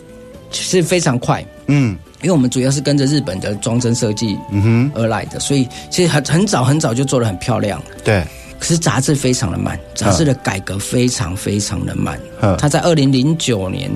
[0.51, 1.43] 是非常快。
[1.67, 7.81] 嗯，因为我们主要是跟着日本的装帧设计嗯哼而来的，所以其实很很早很早就做的很漂亮。
[8.03, 8.23] 对，
[8.63, 12.17] 可是杂志非常的慢，杂志的改革非常非常的慢。
[12.39, 13.91] 嗯，他在二零零九年。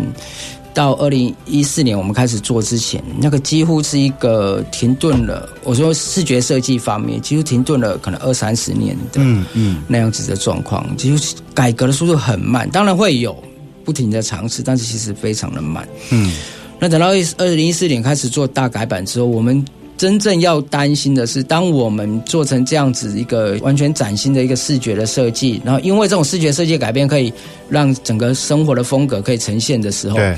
[0.74, 5.50] 到二零一四年我们开始做之前，那个几乎是一个停顿了。
[5.64, 11.18] 我说视觉设计方面，几乎停顿了可能二三十年的，嗯嗯，那样子的状况，几乎
[11.52, 12.70] 改革的速度很慢。
[12.70, 13.36] 当然会有
[13.84, 15.88] 不停的尝试，但是其实非常的慢。
[16.12, 16.32] 嗯，
[16.78, 19.66] 那等到二零一四年开始做大改版之后，我们
[19.98, 27.34] 真正要担心的是，当我们做成这样子一个完全崭新的一个视觉的设计，然后因为这种视觉设计改变可以
[27.68, 30.38] 让整个生活的风格可以呈现的时候，对。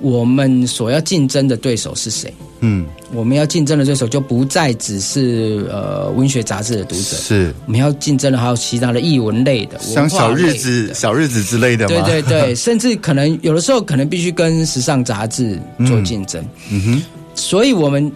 [0.00, 2.34] 我们所要竞争的对手是谁？
[2.58, 2.84] 嗯，
[3.14, 11.86] 我们要竞争的对手就不再只是呃文学杂志的读者，是我们要竞争的还有其他的译文类的，像小日子、小日子之类的。
[11.86, 16.44] 对对对， 甚至可能有的时候可能必须跟时尚杂志做竞争。
[16.68, 17.02] 嗯哼，
[17.36, 18.10] 所以我们。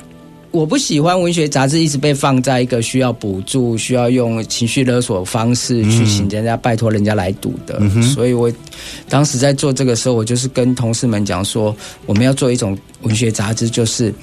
[0.50, 8.50] 我不喜欢文学杂志一直被放在一个需要补助、需要用情绪勒索方式去请人家拜托人家来读的，嗯、所以我
[9.08, 14.14] 当时在做这个时候，我就是跟同事们讲说，我们要做一种文学杂志，就是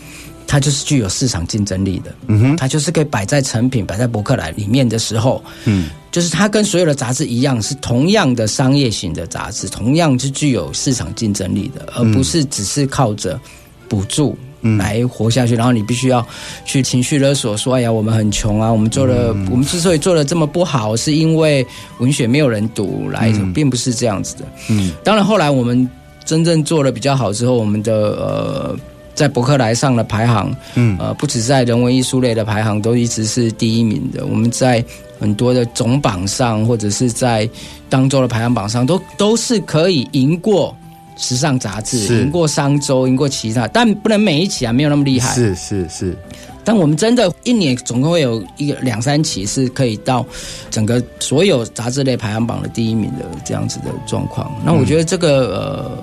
[0.47, 13.39] 它就是具有市场竞争力的，嗯哼，它就是可以摆在成品、摆在博客来里面的时候，嗯，就是它跟所有的杂志一样，是同样的商业型的杂志，同样是具有市场竞争力的，而不是只是靠着
[13.87, 14.35] 补助。
[14.77, 16.25] 来活下去，然后你必须要
[16.65, 21.65] 去情绪勒索，说：“哎呀，我们很穷啊，我们做了，嗯、我们之所以做的这么不好，是因为
[21.99, 25.89] 文学没有人读来，嗯、并不是这样子的。”嗯，当然后来我们
[26.23, 28.75] 真正做的比较好之后，我们的呃，
[29.13, 34.25] 在博客来上的排行，嗯，呃，不止在人文艺术类的排行都一直是第一名的。
[34.25, 34.83] 我们在
[35.19, 37.49] 很多的总榜上，或者是在
[37.89, 40.75] 当周的排行榜上，都都是可以赢过。
[41.15, 45.33] 时尚杂志赢过商周，赢过其他，但不能每一期啊，没有那么厉害。
[45.33, 46.17] 是是是，
[46.63, 50.25] 但我们真的，一年总共会有一个两三期是可以到
[50.69, 54.51] 整个所有杂志类排行榜的第一名的这样子的状况。
[54.65, 55.97] 那我觉得这个呃，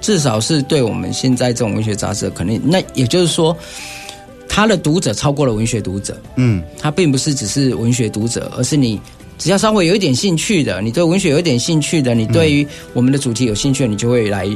[0.00, 2.60] 至少是对我们现在这种文学杂志的肯定。
[2.64, 3.56] 那也就是说，
[4.48, 6.16] 他的读者超过了文学读者。
[6.36, 9.00] 嗯，他并不是只是文学读者，而是你。
[9.38, 14.46] 只要稍微有一点兴趣的，你对文学有一点兴趣的，你对于我们的主题有兴趣的，你就会来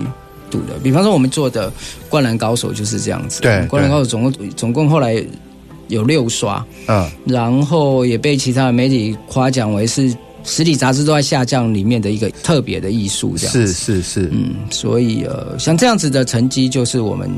[0.51, 0.79] 读的。
[0.83, 1.71] 比方说，我们做的
[2.09, 3.43] 《灌篮高手》就是这样子。
[3.43, 5.23] 对，《灌篮高手》总共总共后来
[5.89, 10.15] 有六刷，嗯，然后也被其他的媒体夸奖为是
[10.45, 13.67] 实体杂志都在下降里面的一个特别的艺术，这样子。
[13.67, 17.31] 是是是，嗯，所以呃，像这样子的成绩，就是我们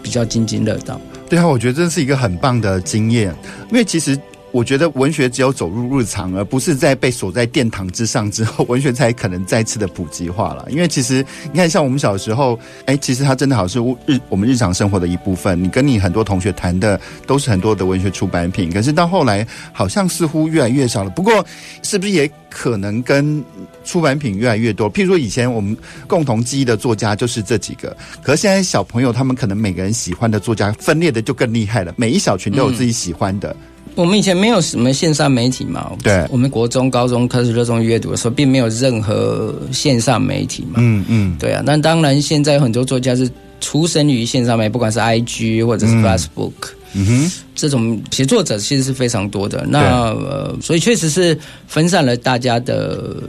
[0.00, 1.00] 比较津津乐道。
[1.28, 3.34] 对啊，我觉得这是一个很棒的经验，
[3.70, 4.16] 因为其实。
[4.54, 10.64] 我觉得文学只有走入日常，而不是在被锁在殿堂之上之后，文学才可能再次的普及化了。
[10.70, 15.60] 因为其实你看，像我们小时候，哎，其实它真的好像是日我们日常生活的一部分。
[15.60, 21.10] 你跟你很多同学谈的都是很多的文学出版品，可是到后来好像似乎越来越少了。
[21.10, 21.44] 不过，
[21.82, 23.44] 是不是也可能跟
[23.84, 24.88] 出版品越来越多？
[24.92, 33.56] 譬如说，以前我们共同记忆的作家就是这几个，可是现在小朋友他们可能每个人喜欢的作家分裂的就更厉害了，每一小群都有自己喜欢的。
[33.94, 35.92] 我们以前没有什么线上媒体嘛？
[36.02, 40.74] 对，我们国中、高中开始热衷阅读的时候，并没有任何线上媒体嘛。
[40.78, 41.62] 嗯嗯，对啊。
[41.64, 43.30] 那当然，现在有很多作家是
[43.60, 46.52] 出生于线上媒体，不管是 IG 或者是 Facebook，
[46.94, 49.64] 嗯哼，这种写作者其实是非常多的。
[49.68, 49.80] 那
[50.10, 53.22] 呃，所以确实是分散了大家的，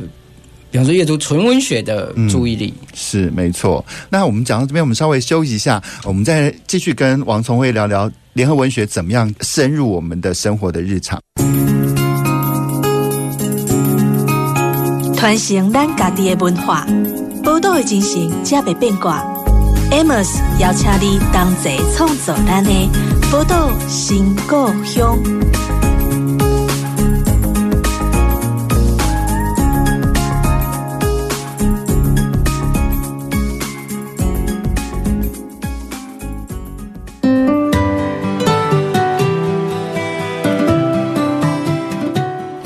[0.72, 2.74] 比方说阅读纯文学的注意力。
[2.76, 3.86] 嗯、是没错。
[4.10, 8.12] 那我们讲到这边，我们稍微休息一下，我们再继续跟王琮威聊聊。
[8.36, 11.18] 联合文学怎么样深入我们的生活的日常？
[15.16, 16.86] 传承咱家己的文化，
[17.46, 19.24] 报道的精神才袂变卦。
[19.90, 20.28] Amos
[20.60, 22.70] 邀请你同齐创作咱的
[23.32, 25.18] 报道新故乡。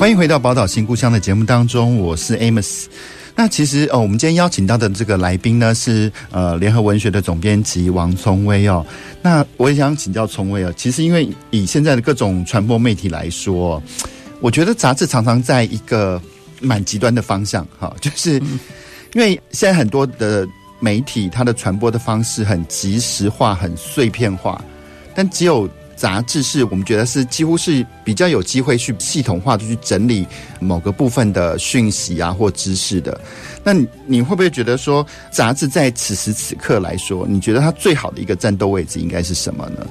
[0.00, 2.86] 欢迎回到宝岛新故乡的节目当中，我是 Amos。
[3.36, 8.82] 那其实哦，我们今天邀请到的这个来宾呢是呃联合文学的总编辑王聪威哦。
[9.20, 13.82] 那我也想请教聪威哦，其实因为以现在的各种传播媒体来说，
[14.40, 16.18] 我觉得杂志常常在一个
[16.62, 18.36] 蛮极端的方向哈， 就是
[19.12, 20.48] 因为现在很多的
[20.80, 24.64] 媒体它的传播的方式很即时化、很碎片化，
[25.14, 25.68] 但只有
[26.00, 30.26] 杂志是我们觉得是几乎是比较有机会去系统化的去整理
[30.58, 33.20] 某个部分的讯息啊或知识的。
[33.62, 39.86] 那你，你会不会觉得说，杂志在此时此刻来说，你觉得它最好的一个战斗位置应该是什么呢？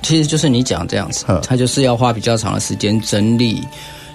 [0.00, 3.62] 其实就是你讲这样子，它就是要花比较长的时间整理。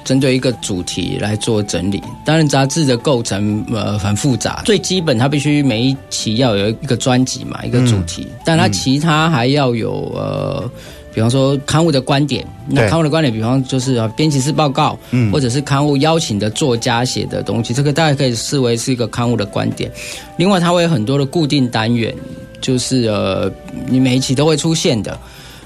[0.06, 10.72] 针对一个主题来做整理，当然杂志的构成呃很复杂，最基本它必须每一期要有一个专辑嘛，一个主题，嗯、但它其他还要有呃，
[11.14, 19.92] 比方说刊物的观点，那刊物的观点，比方就是啊编辑室报告，嗯，或者是刊物邀请的作家写的东西，这个大概可以视为是一个刊物的观点。
[20.38, 22.14] 另外，它会有很多的固定单元，
[22.62, 23.52] 就是呃，
[23.88, 25.18] 你每一期都会出现的。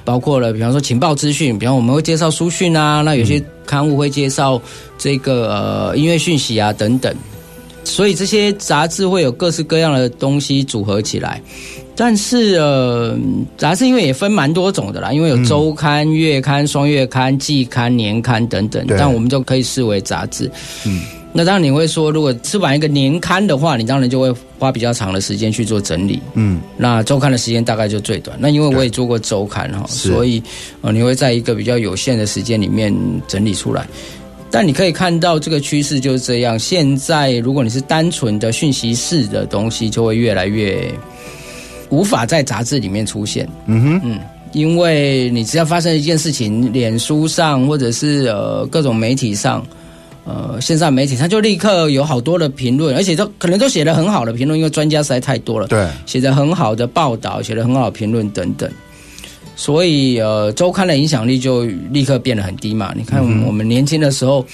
[0.05, 4.61] 包括了，比方说情报资讯，比方我们会介绍书讯啊，那有些刊物会介绍
[4.97, 7.15] 这个呃音乐讯息啊等等，
[7.84, 11.41] 所以这些杂志会有各式各样的东西组合起来。
[11.95, 13.15] 但是呃，
[13.55, 20.49] 杂志因为也分蛮多种的啦，因为有周刊、月刊、双月刊、季刊、年刊等等，但我们就可以视为杂志。
[20.86, 21.01] 嗯。
[21.36, 26.21] 那当然你会说，如果出版一个年刊的话，你当然就会花比较长的时间去做整理。
[26.36, 28.38] 嗯，那周刊的时间大概就最短。
[28.39, 30.41] 那因为我也做过周刊哈，所以
[30.81, 32.93] 呃，你会在一个比较有限的时间里面
[33.27, 33.88] 整理出来。
[34.53, 36.59] 但你可以看到这个趋势就是这样。
[36.59, 40.93] 现在如果你是单纯的讯息式的东西，就会越来越
[41.89, 43.49] 无法在杂志里面出现。
[43.65, 44.19] 嗯哼，嗯，
[44.51, 49.65] 因为你只要发生一件事情，脸书上或者是呃各种媒体上。
[50.25, 55.67] 呃，线上媒体他就立刻有好多的评论，而且都可能都写的很好的评论，因为专家实在太多了。
[55.67, 58.71] 对，写的很好的报道，写的很好的评论等等。
[59.55, 62.91] 所以，呃，周刊的影响力就立刻变得很低嘛。
[62.95, 64.45] 你看，我们年轻的时候，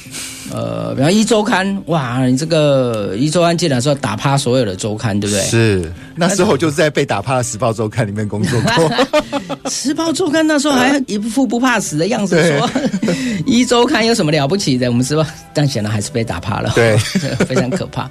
[0.54, 5.44] 嗯、呃，比方一周刊，哇，你这个一周刊进来说打趴所有的周刊，对不对？
[5.46, 8.92] 是，那时候就是在被打趴的时报周刊里面工作过。
[9.72, 12.84] 时报周刊那时候还一副不怕死的样子说，说
[13.48, 14.88] 一周刊有什么了不起的？
[14.90, 15.26] 我们是吧？
[15.54, 16.98] 但显然还是被打趴了，对，
[17.48, 18.10] 非常可怕。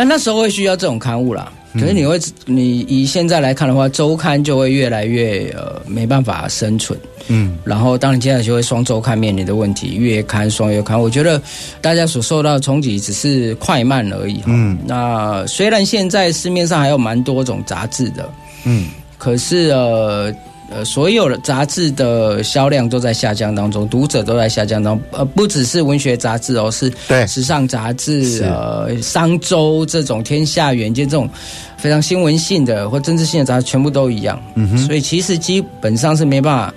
[0.00, 1.52] 但那时候会需要这种刊物啦。
[1.74, 6.98] 可是你会，你以现在来看的话，周刊就会越来越呃没办法生存。
[7.28, 11.38] 嗯，然后当然接下来就会双周刊面临的问题，月刊、双月刊，我觉得
[11.82, 14.40] 大家所受到的冲击只是快慢而已。
[14.46, 18.26] 嗯，那虽然现在市面上还有蛮多种杂志的，
[18.64, 18.88] 嗯，
[19.18, 20.34] 可是呃。
[20.72, 25.04] 呃，所有的杂志的销量都在下降当中，读者都在下降当中。
[25.10, 31.28] 呃，不只是文学杂志哦，是对时尚杂志、呃商周这种天下远见这种
[31.76, 34.40] 非常新闻性的或政治性的杂志，全部都一样。
[34.54, 36.72] 嗯哼，所以其实基本上是没办法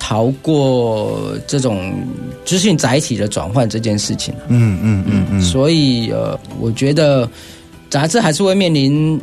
[0.00, 1.94] 逃过这种
[2.44, 4.34] 资讯载体的转换这件事情。
[4.48, 7.30] 嗯嗯嗯嗯，所以呃，我觉得
[7.88, 9.20] 杂志还是会面临。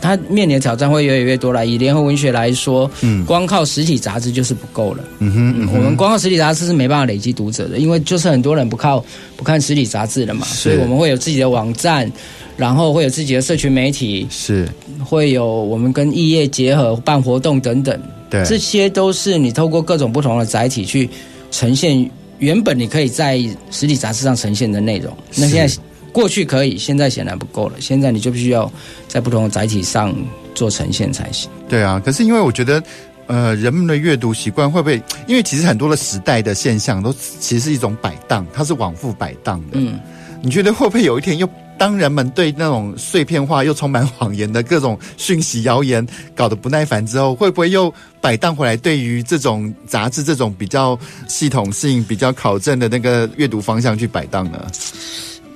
[0.00, 1.66] 它面临的挑战会越来越多了。
[1.66, 5.04] 以联合文学来说，嗯，光靠实体杂志就是不够了。
[5.18, 9.04] 嗯哼，嗯哼，我们光靠实体杂志是没办法累积读者的，因为就是很多人不靠
[9.36, 10.46] 不看实体杂志了嘛。
[10.46, 12.10] 所以我们会有自己的网站，
[12.56, 14.66] 然后会有自己的社群媒体，是
[15.04, 18.00] 会有我们跟异业结合办活动等等。
[18.30, 21.08] 对，这些都是你透过各种不同的载体去
[21.50, 23.38] 呈现原本你可以在
[23.70, 25.14] 实体杂志上呈现的内容。
[25.36, 25.74] 那现在。
[26.12, 27.80] 过去可以，现在显然不够了。
[27.80, 28.70] 现在你就必须要
[29.08, 30.14] 在不同的载体上
[30.54, 31.50] 做呈现才行。
[31.68, 32.82] 对啊，可是因为我觉得，
[33.26, 35.02] 呃，人们的阅读习惯会不会？
[35.26, 39.78] 因为其实很多的时代的现象都其实是一种摆荡，它是往复摆荡的。
[39.78, 39.98] 嗯，
[40.42, 41.48] 你觉得会不会有一天又
[41.78, 48.76] 当人们对那种碎片化又充满谎言的各种讯息谣言搞得不耐烦之后，会不会又摆荡回来？
[48.76, 54.66] 对于这种杂志这种比较系统性、比较考证的那个阅读方向去摆荡呢？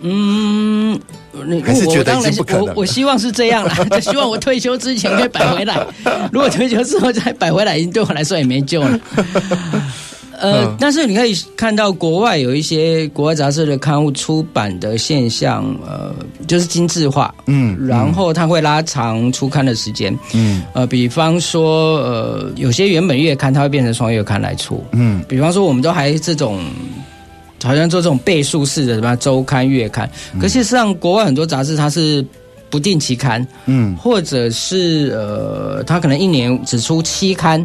[0.06, 1.00] 嗯，
[1.46, 5.74] 你还是觉得已经不可能我，我我希望是这样啦， 就希望我退休之前可以摆回来。
[6.30, 9.00] 如果退休之后再摆回来，已经对我来说也没救了。
[10.36, 16.12] 呃，但是你可以看到国外有一些国外杂志的刊物出版的现象，呃，
[16.46, 26.60] 就是精致化，嗯，然后它会拉长出刊的时间，嗯，呃，比方说，呃，有些原本月刊它会变成双月刊来出，嗯，比方说我们都还这种。
[27.62, 32.24] 好像做这种倍数式的什么周刊、月刊，可事实上，国外很多杂志它是
[32.68, 37.64] 不定期刊，嗯，或者是呃，它可能一年只出期刊，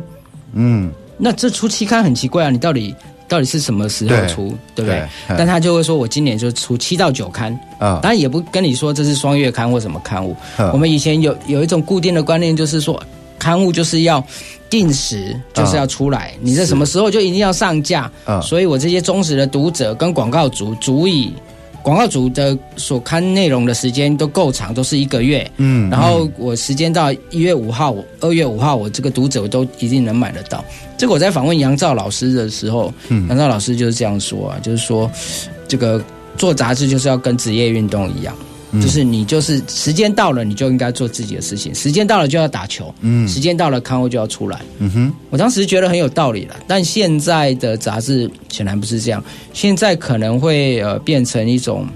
[0.53, 2.95] 嗯，那这出期刊很奇怪啊，你到底
[3.27, 4.99] 到底是什么时候出，对，对不对？
[5.27, 7.51] 对，但他就会说我今年就出七到九刊。
[7.77, 10.35] 啊，当然也不跟你说这是双月刊或什么刊物。
[10.73, 13.01] 我们以前有有一种固定的观念，就是说
[13.39, 14.23] 刊物就是要。
[14.69, 18.07] 定时就是要出来，你在什么时候就一定要上架，
[18.39, 21.33] 所以我这些忠实的读者跟广告主足以
[21.81, 25.49] 广广告组的所刊内容的时间都够长，都是一个月。
[25.57, 30.63] 嗯，然后我时间到一月五号，二月五号，我这个读者我都一定能买得到。
[30.99, 35.09] 这个我在访问杨照老师的时候，嗯，杨照老师就是这样说啊，就是说
[35.67, 35.99] 这个
[36.37, 38.35] 做杂志就是要跟职业运动一样。
[38.73, 41.73] 就是你就是时间到了，你就应该做自己的事情。
[41.73, 45.13] 时间到了就要打球，嗯，时间到了刊物就要出来，嗯哼。
[45.31, 49.23] 我当时觉得很有道理了，但现在的杂志显然不是这样。
[49.53, 51.87] 现在可能会呃变成一种，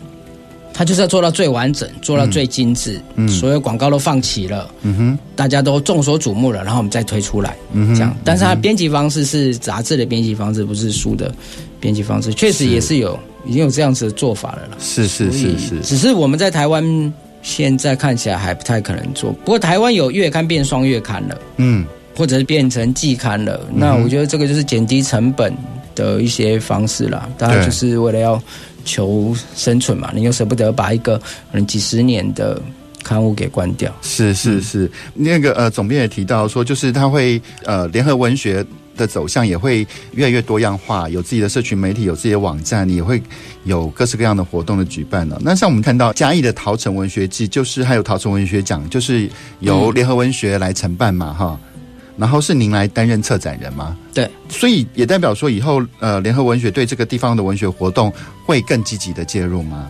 [0.73, 8.17] 他就是要做到最完整，做到最精致，嗯，所有广告都放齐了，嗯哼，大家都众所瞩目了，然后我们再推出来，嗯哼，这样。
[8.23, 11.31] 但是它编辑方式是杂志的编辑方式，不是书的
[11.79, 13.19] 编辑方式，确实也是有。
[13.45, 19.31] 已经有这样子的做法了啦，是是是是，只是我们在台湾现在看起来还不太可能做。
[19.31, 21.85] 不过台湾有月刊变双月刊了，嗯，
[22.15, 25.53] 或者是变成季刊了，嗯，那我觉得这个就是减低成本
[25.93, 27.27] 的一些方式啦。
[27.37, 28.41] 当然就是为了要
[28.85, 32.61] 求生存嘛，你又舍不得把一个可能几十年的
[33.03, 33.93] 刊物给关掉。
[34.01, 38.65] 是是是，那个呃，总编也提到说，就是他会呃，联合文学。
[38.95, 43.21] 的走向也会越来越多样化，有自己的社群媒体，有自己的网站，也会
[43.63, 45.39] 有各式各样的活动的举办了。
[45.41, 49.29] 那像我们看到嘉义的桃城文学季，就是还有桃城文学奖，就是
[49.59, 51.69] 由联合文学来承办嘛，哈、嗯。
[52.15, 53.97] 然后是您来担任策展人吗？
[54.13, 58.13] 对，所以也代表说以后呃，联合文学对这个地方的文学活动
[58.45, 59.89] 会更积极的介入吗？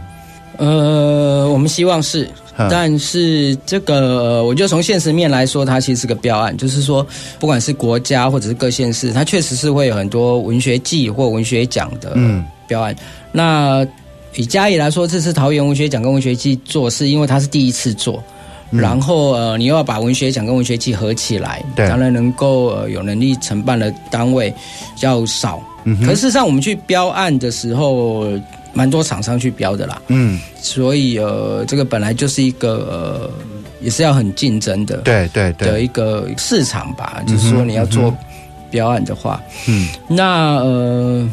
[0.58, 2.30] 呃，我们希望是。
[2.70, 7.06] 但是这个，我就从现实面来说，它其实是个标案，就是说，
[7.40, 12.16] 不管是国家或者是各县市，它确实是会有很多文学季或文学奖的
[12.68, 12.94] 标案。
[12.94, 12.98] 嗯、
[13.32, 13.88] 那
[14.36, 18.24] 以嘉义来说，这次桃园文学奖跟文学季做，是因为它是第一次做，
[18.70, 24.54] 嗯、然后呃，你又要把文学奖跟文学季合起来，当然能够呃有能力承办的单位
[24.96, 25.60] 较少。
[25.86, 28.28] 嗯、可是事实上，我们去标案的时候。
[28.74, 33.30] 蛮多厂商去标的啦，嗯，所以呃，这个本来就是一个呃，
[33.80, 38.14] 也是要很竞争的，对对对，的一个市场吧，嗯、就是说你要做
[38.72, 41.30] 标案的话，嗯，那呃。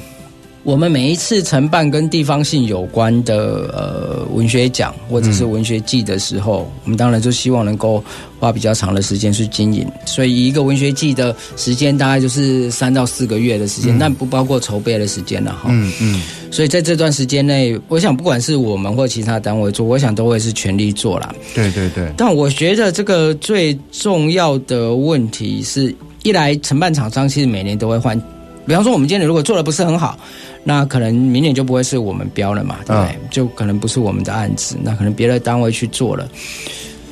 [0.63, 3.35] 我们每一次承办跟地方性有关的
[3.73, 8.05] 呃文学奖或者是文学季的时候，嗯、我们当然就希望能够
[8.39, 9.87] 花比较长的时间去经营。
[10.05, 15.69] 所以一个文学季的时间大概就是三到四个月的时间，嗯、但不包括筹备的时间了哈。
[15.71, 16.23] 嗯嗯。
[16.51, 21.35] 所以在这段时间内，我想不管是我们或其他单位做，我想都会是全力做啦。
[21.55, 22.13] 对对对。
[22.19, 28.21] 但我觉得这个最重要的问题是，一来承办厂商其实每年都会换，
[28.67, 30.19] 比方说我们今年如果做的不是很好。
[30.63, 33.17] 那可能明年就不会是我们标了嘛，对不对？
[33.31, 36.29] 就可能不是我们的案子，那可能别的单位去做了。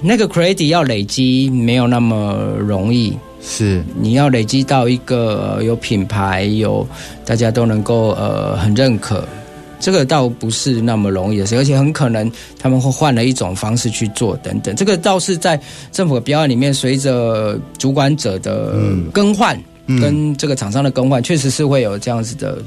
[0.02, 6.86] 那个 credit 要累积没有那么容易，是你要累积到一个有品牌、有
[7.24, 9.26] 大家都能够呃很认可，
[9.80, 14.76] 这个倒不是那么容易的事，而且很可能他们会换了一种方式去做等等。
[14.76, 18.76] 这个倒是在政府的标案里面，随着主管者的
[19.12, 19.56] 更换。
[19.56, 19.64] 嗯
[20.02, 22.58] 跟这个厂商的更换，确实是会有这样子的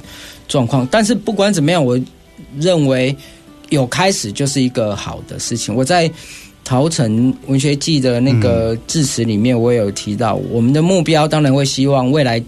[0.52, 0.88] 状况。
[0.92, 2.00] 但是不管怎么样，我
[2.60, 3.16] 认为
[3.70, 5.74] 有开始就是一个好的事情。
[5.74, 6.12] 我在
[6.64, 12.44] 桃城文学季的那个致辞里面，我也有提到，我们的目标当然会希望未来。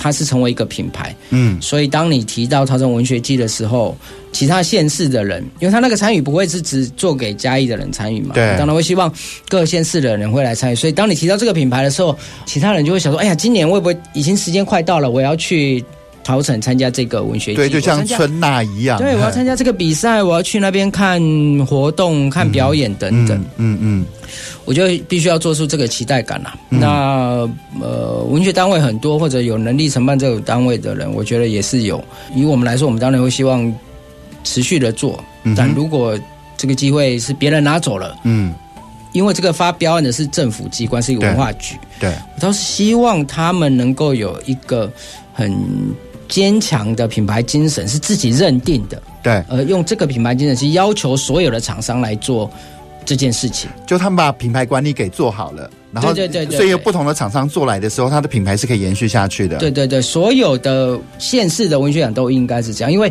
[0.00, 3.96] 它是成为一个品牌，嗯，所以当你提到桃城文学季的时候，
[4.30, 9.12] 其他县市的人，因为他那个参与不会是只做给嘉义的人参与嘛，对，当然会希望
[9.48, 10.74] 各县市的人会来参与。
[10.76, 15.10] 所以当你提到这个品牌的时候，其他人就会想说：哎呀，今年会不会已经时间快到了？
[15.10, 15.84] 我要去。
[16.28, 18.98] 桃城参加这个文学季，对，就像春娜一样。
[18.98, 21.18] 对，我要参加这个比赛，我要去那边看
[21.66, 23.38] 活动、看表演等等。
[23.56, 24.06] 嗯嗯，嗯，
[24.66, 26.54] 我就必须要做出这个期待感啦。
[26.68, 27.48] 嗯、那
[27.80, 32.04] 呃，文学单位很多，或者有能力承办这个单位的人，我觉得也是有。
[32.34, 33.74] 以我们来说，我们当然会希望
[34.44, 35.18] 持续的做。
[35.56, 36.14] 但如果
[36.58, 38.54] 这个机会是别人拿走了，嗯，
[39.14, 41.74] 因为这个发标案的是政府机关，是一个文化局。
[41.98, 44.92] 对，对我倒是希望他们能够有一个
[45.32, 45.50] 很。
[46.28, 52.50] 坚强的品牌精神是自己认定的，对，呃，用这个品牌精神去要求所有的厂商来做
[53.04, 59.56] 这件事情，就他们把品牌管理给做好了，然后对对对，所以有不同的厂商做来的时候，它的品牌是可以延续下去的。
[59.56, 63.10] 对对对，所有的县市的文学奖都应该是这样，因为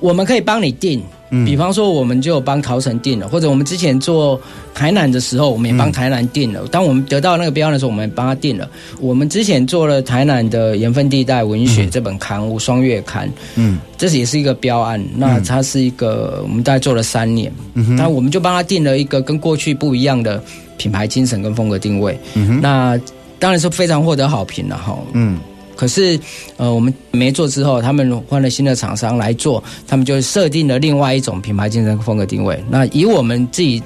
[0.00, 1.02] 我们可以帮你定。
[1.30, 4.40] 嗯，比方说，我们就帮桃城定了，或者我们之前做
[4.74, 6.66] 台南的时候，我们也帮台南定了。
[6.68, 8.68] 当我们得到那个标案的时候，我们也帮他定了。
[9.00, 15.02] 我们之前做了台南的盐分地带文学这本刊物双月刊，嗯，这是也是一个标案。
[15.14, 20.42] 那它是一个，我们大概做了三年，嗯，那我们就帮他定了一个跟过去不一样的
[20.76, 22.18] 品牌精神跟风格定位。
[22.34, 22.98] 嗯，那
[23.38, 24.98] 当然是非常获得好评了哈。
[25.12, 25.38] 嗯。
[25.78, 26.18] 可是
[26.56, 32.60] 呃，我们没做之后，他们换了新的厂商来做，他们就设定了另外一种品牌竞争风格定位。
[32.68, 33.80] 那以我们自己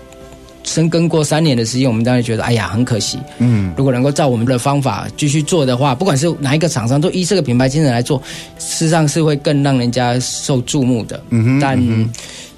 [0.65, 3.19] 深耕过三年的时间，我们当然觉得，哎呀，很可惜。
[3.37, 8.17] 嗯，如果能够照我们的方法继续做的话，不管是哪一个厂商，都依这个品牌精神来做，
[8.59, 11.23] 事实上是会更让人家受注目的。
[11.29, 11.79] 嗯哼，但。
[11.79, 12.11] 嗯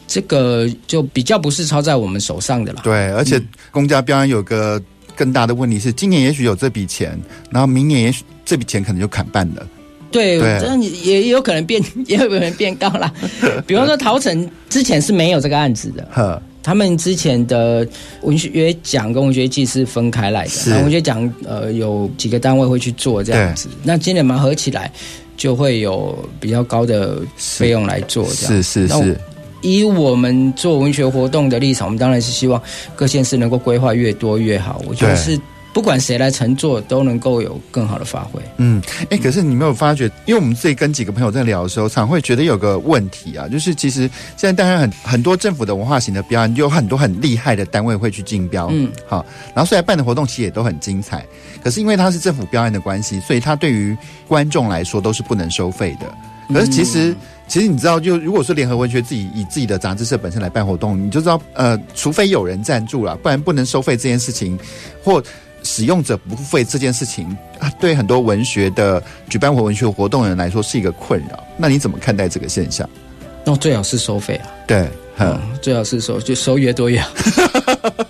[0.07, 2.82] 这个就比较不是操在我们手上的了。
[2.85, 4.80] 对，而且公家标案有个
[5.16, 7.18] 更大的问题是，今年也许有这笔钱，
[7.50, 9.66] 然后明年也许这笔钱可能就砍半了。
[10.10, 13.12] 对，这也有可能变， 也有可能变高了。
[13.66, 17.86] 比方说，陶城之前是没有这个案子的，呵他们之前的
[18.22, 20.82] 文学奖跟文学季是分开来的。
[20.82, 24.90] 文学奖呃有几个单位会去做这样子，那今年嘛合起来
[25.36, 28.62] 就会有比较高的费用来做这样。
[28.62, 29.20] 是是是。
[29.64, 32.60] 是以我们做文学活动的立场，我们当然是希望
[32.94, 34.82] 各县市能够规划越多越好。
[34.86, 35.40] 我觉得是
[35.72, 38.40] 不管谁来乘坐，都能够有更好的发挥。
[38.58, 40.04] 嗯，哎，可是你没有发觉？
[40.24, 44.02] 因为我们自己跟几个朋友在聊的时候，常会觉得有个问题啊，就是其实
[44.36, 48.68] 现在当然很很多政府的文化型的标案，有很多很厉害的单位会去竞标。
[48.70, 51.26] 嗯，好，然后虽然办的活动其实也都很精彩，
[51.62, 53.96] 可是因为它是政府标案的关系，所以它对于
[54.28, 56.06] 观众来说都是不能收费的。
[56.52, 57.14] 可是其实。
[57.47, 64.59] 其实你知道，就如果说联合文学自己以自己的杂志社本身来办活动，你就知道，呃，除非有人赞助了，不然不能收费这件事情，
[65.03, 65.22] 或
[65.62, 67.26] 使用者不付费这件事情，
[67.59, 71.45] 啊，对很多文学的举办或文学活动的人来说是一个困扰。
[71.57, 72.88] 那你怎么看待这个现象？
[73.45, 74.88] 那最好是收费啊，对，
[75.18, 77.11] 嗯，最好是收，就收越多越好。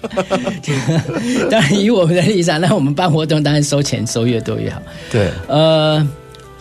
[1.51, 4.81] 当然，以我们的立场，那我们办活动当然收钱收越多越好。
[5.11, 6.07] 对，呃。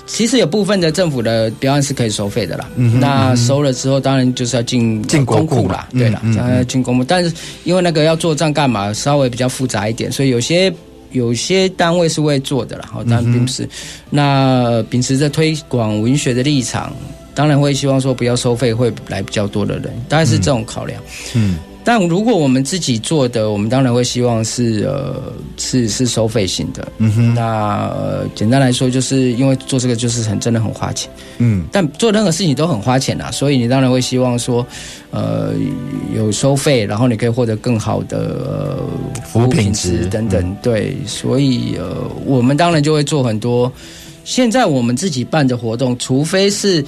[0.05, 7.03] 其实有部分的政府的标案是可以收费的啦，那收了之后，当然就是要进进公库啦，对啦，将要进公库。
[7.03, 7.33] 但是
[7.63, 10.71] 因为那个要做账干嘛，稍微比较复杂一点，所以有些
[11.11, 12.89] 有些单位是会做的啦。
[12.91, 13.63] 好，当然并不是。
[13.63, 13.69] 嗯、
[14.09, 16.93] 那秉持着推广文学的立场，
[17.33, 21.01] 当然会希望说不要收费，会来比较多的人，大概是这种考量。
[21.33, 21.55] 嗯。
[21.55, 26.88] 嗯但如果我们自己做的，我们当然会希望是呃是是收费型的。
[26.99, 27.34] 嗯哼。
[27.34, 31.11] 那呃简单来说，就是因为做这个就是很真的很花钱。
[31.39, 31.65] 嗯。
[31.71, 34.65] 但做任何事情都很花钱啊，所以你当然会希望说，
[35.11, 35.51] 呃
[36.15, 38.17] 有收费，然后你可以获得更好的、
[38.47, 38.77] 呃、
[39.25, 40.41] 服务品质等等。
[40.41, 43.71] 嗯、对，所以呃我们当然就会做很多。
[44.23, 46.84] 现在我们自己办的活动，除非是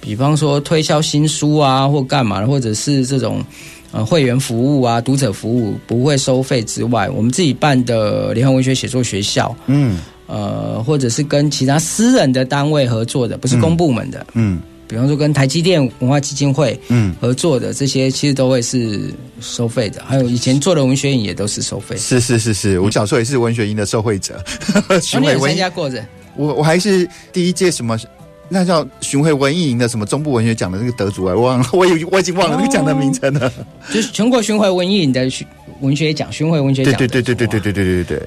[0.00, 3.44] 比方说推销新书啊，或干嘛的，或者是这种。
[3.90, 19.10] 呃，会员服务啊，读者服务不会收费之外，我们自己办的联合文学写作学校，嗯，呃，或者是跟其他私人的单位合作的，不是公部门的，嗯，嗯比方说跟台积电文化基金会，嗯，合作的这些，其实都会是
[19.40, 20.02] 收费的。
[20.04, 21.96] 还有以前做的文学营也都是收费。
[21.96, 24.42] 是是是是，我小时候也是文学营的受惠者，
[25.00, 26.04] 巡回 参加过的。
[26.36, 27.98] 我我还是第一届什么？
[28.48, 33.46] 那叫巡回文艺营的什么中部文学奖的那个得主啊，我忘了， 我已我已经忘了那个奖的名称了。
[33.48, 33.52] 哦，
[33.92, 35.28] 就是全国巡回文艺营的
[35.80, 36.94] 文学奖，巡回文学奖。
[36.98, 38.18] 对对对对对对对对对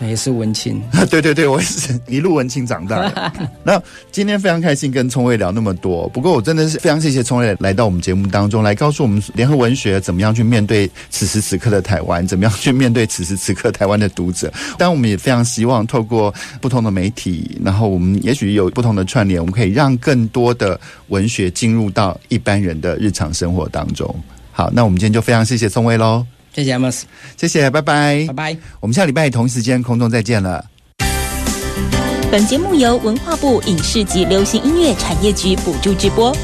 [0.00, 0.80] 对，也 是文青。
[1.10, 3.32] 对对对，我也是一路文青长大的。
[3.64, 14.52] 那今天非常开心跟聪伟聊那么多，不过我真的是非常谢谢聪伟来到我们节目当中来告诉我们联合文学怎么样去面对此时此刻的台湾，怎么样去面对此时此刻台湾的读者。
[14.78, 24.14] 但我们也非常希望透过不同的媒体，然后我们也许有不同的串联，我们可以让更多的文学进入到一般人的日常生活当中。
[24.52, 26.26] 好，那我们今天就非常谢谢宋威喽。
[26.52, 27.02] 谢谢 Amos，
[27.36, 28.56] 谢谢，拜拜，拜拜。
[28.80, 30.64] 我们下礼拜同时间空中再见了。
[32.30, 36.36] 本节目由文化部影视及流行音乐产业局补助直播。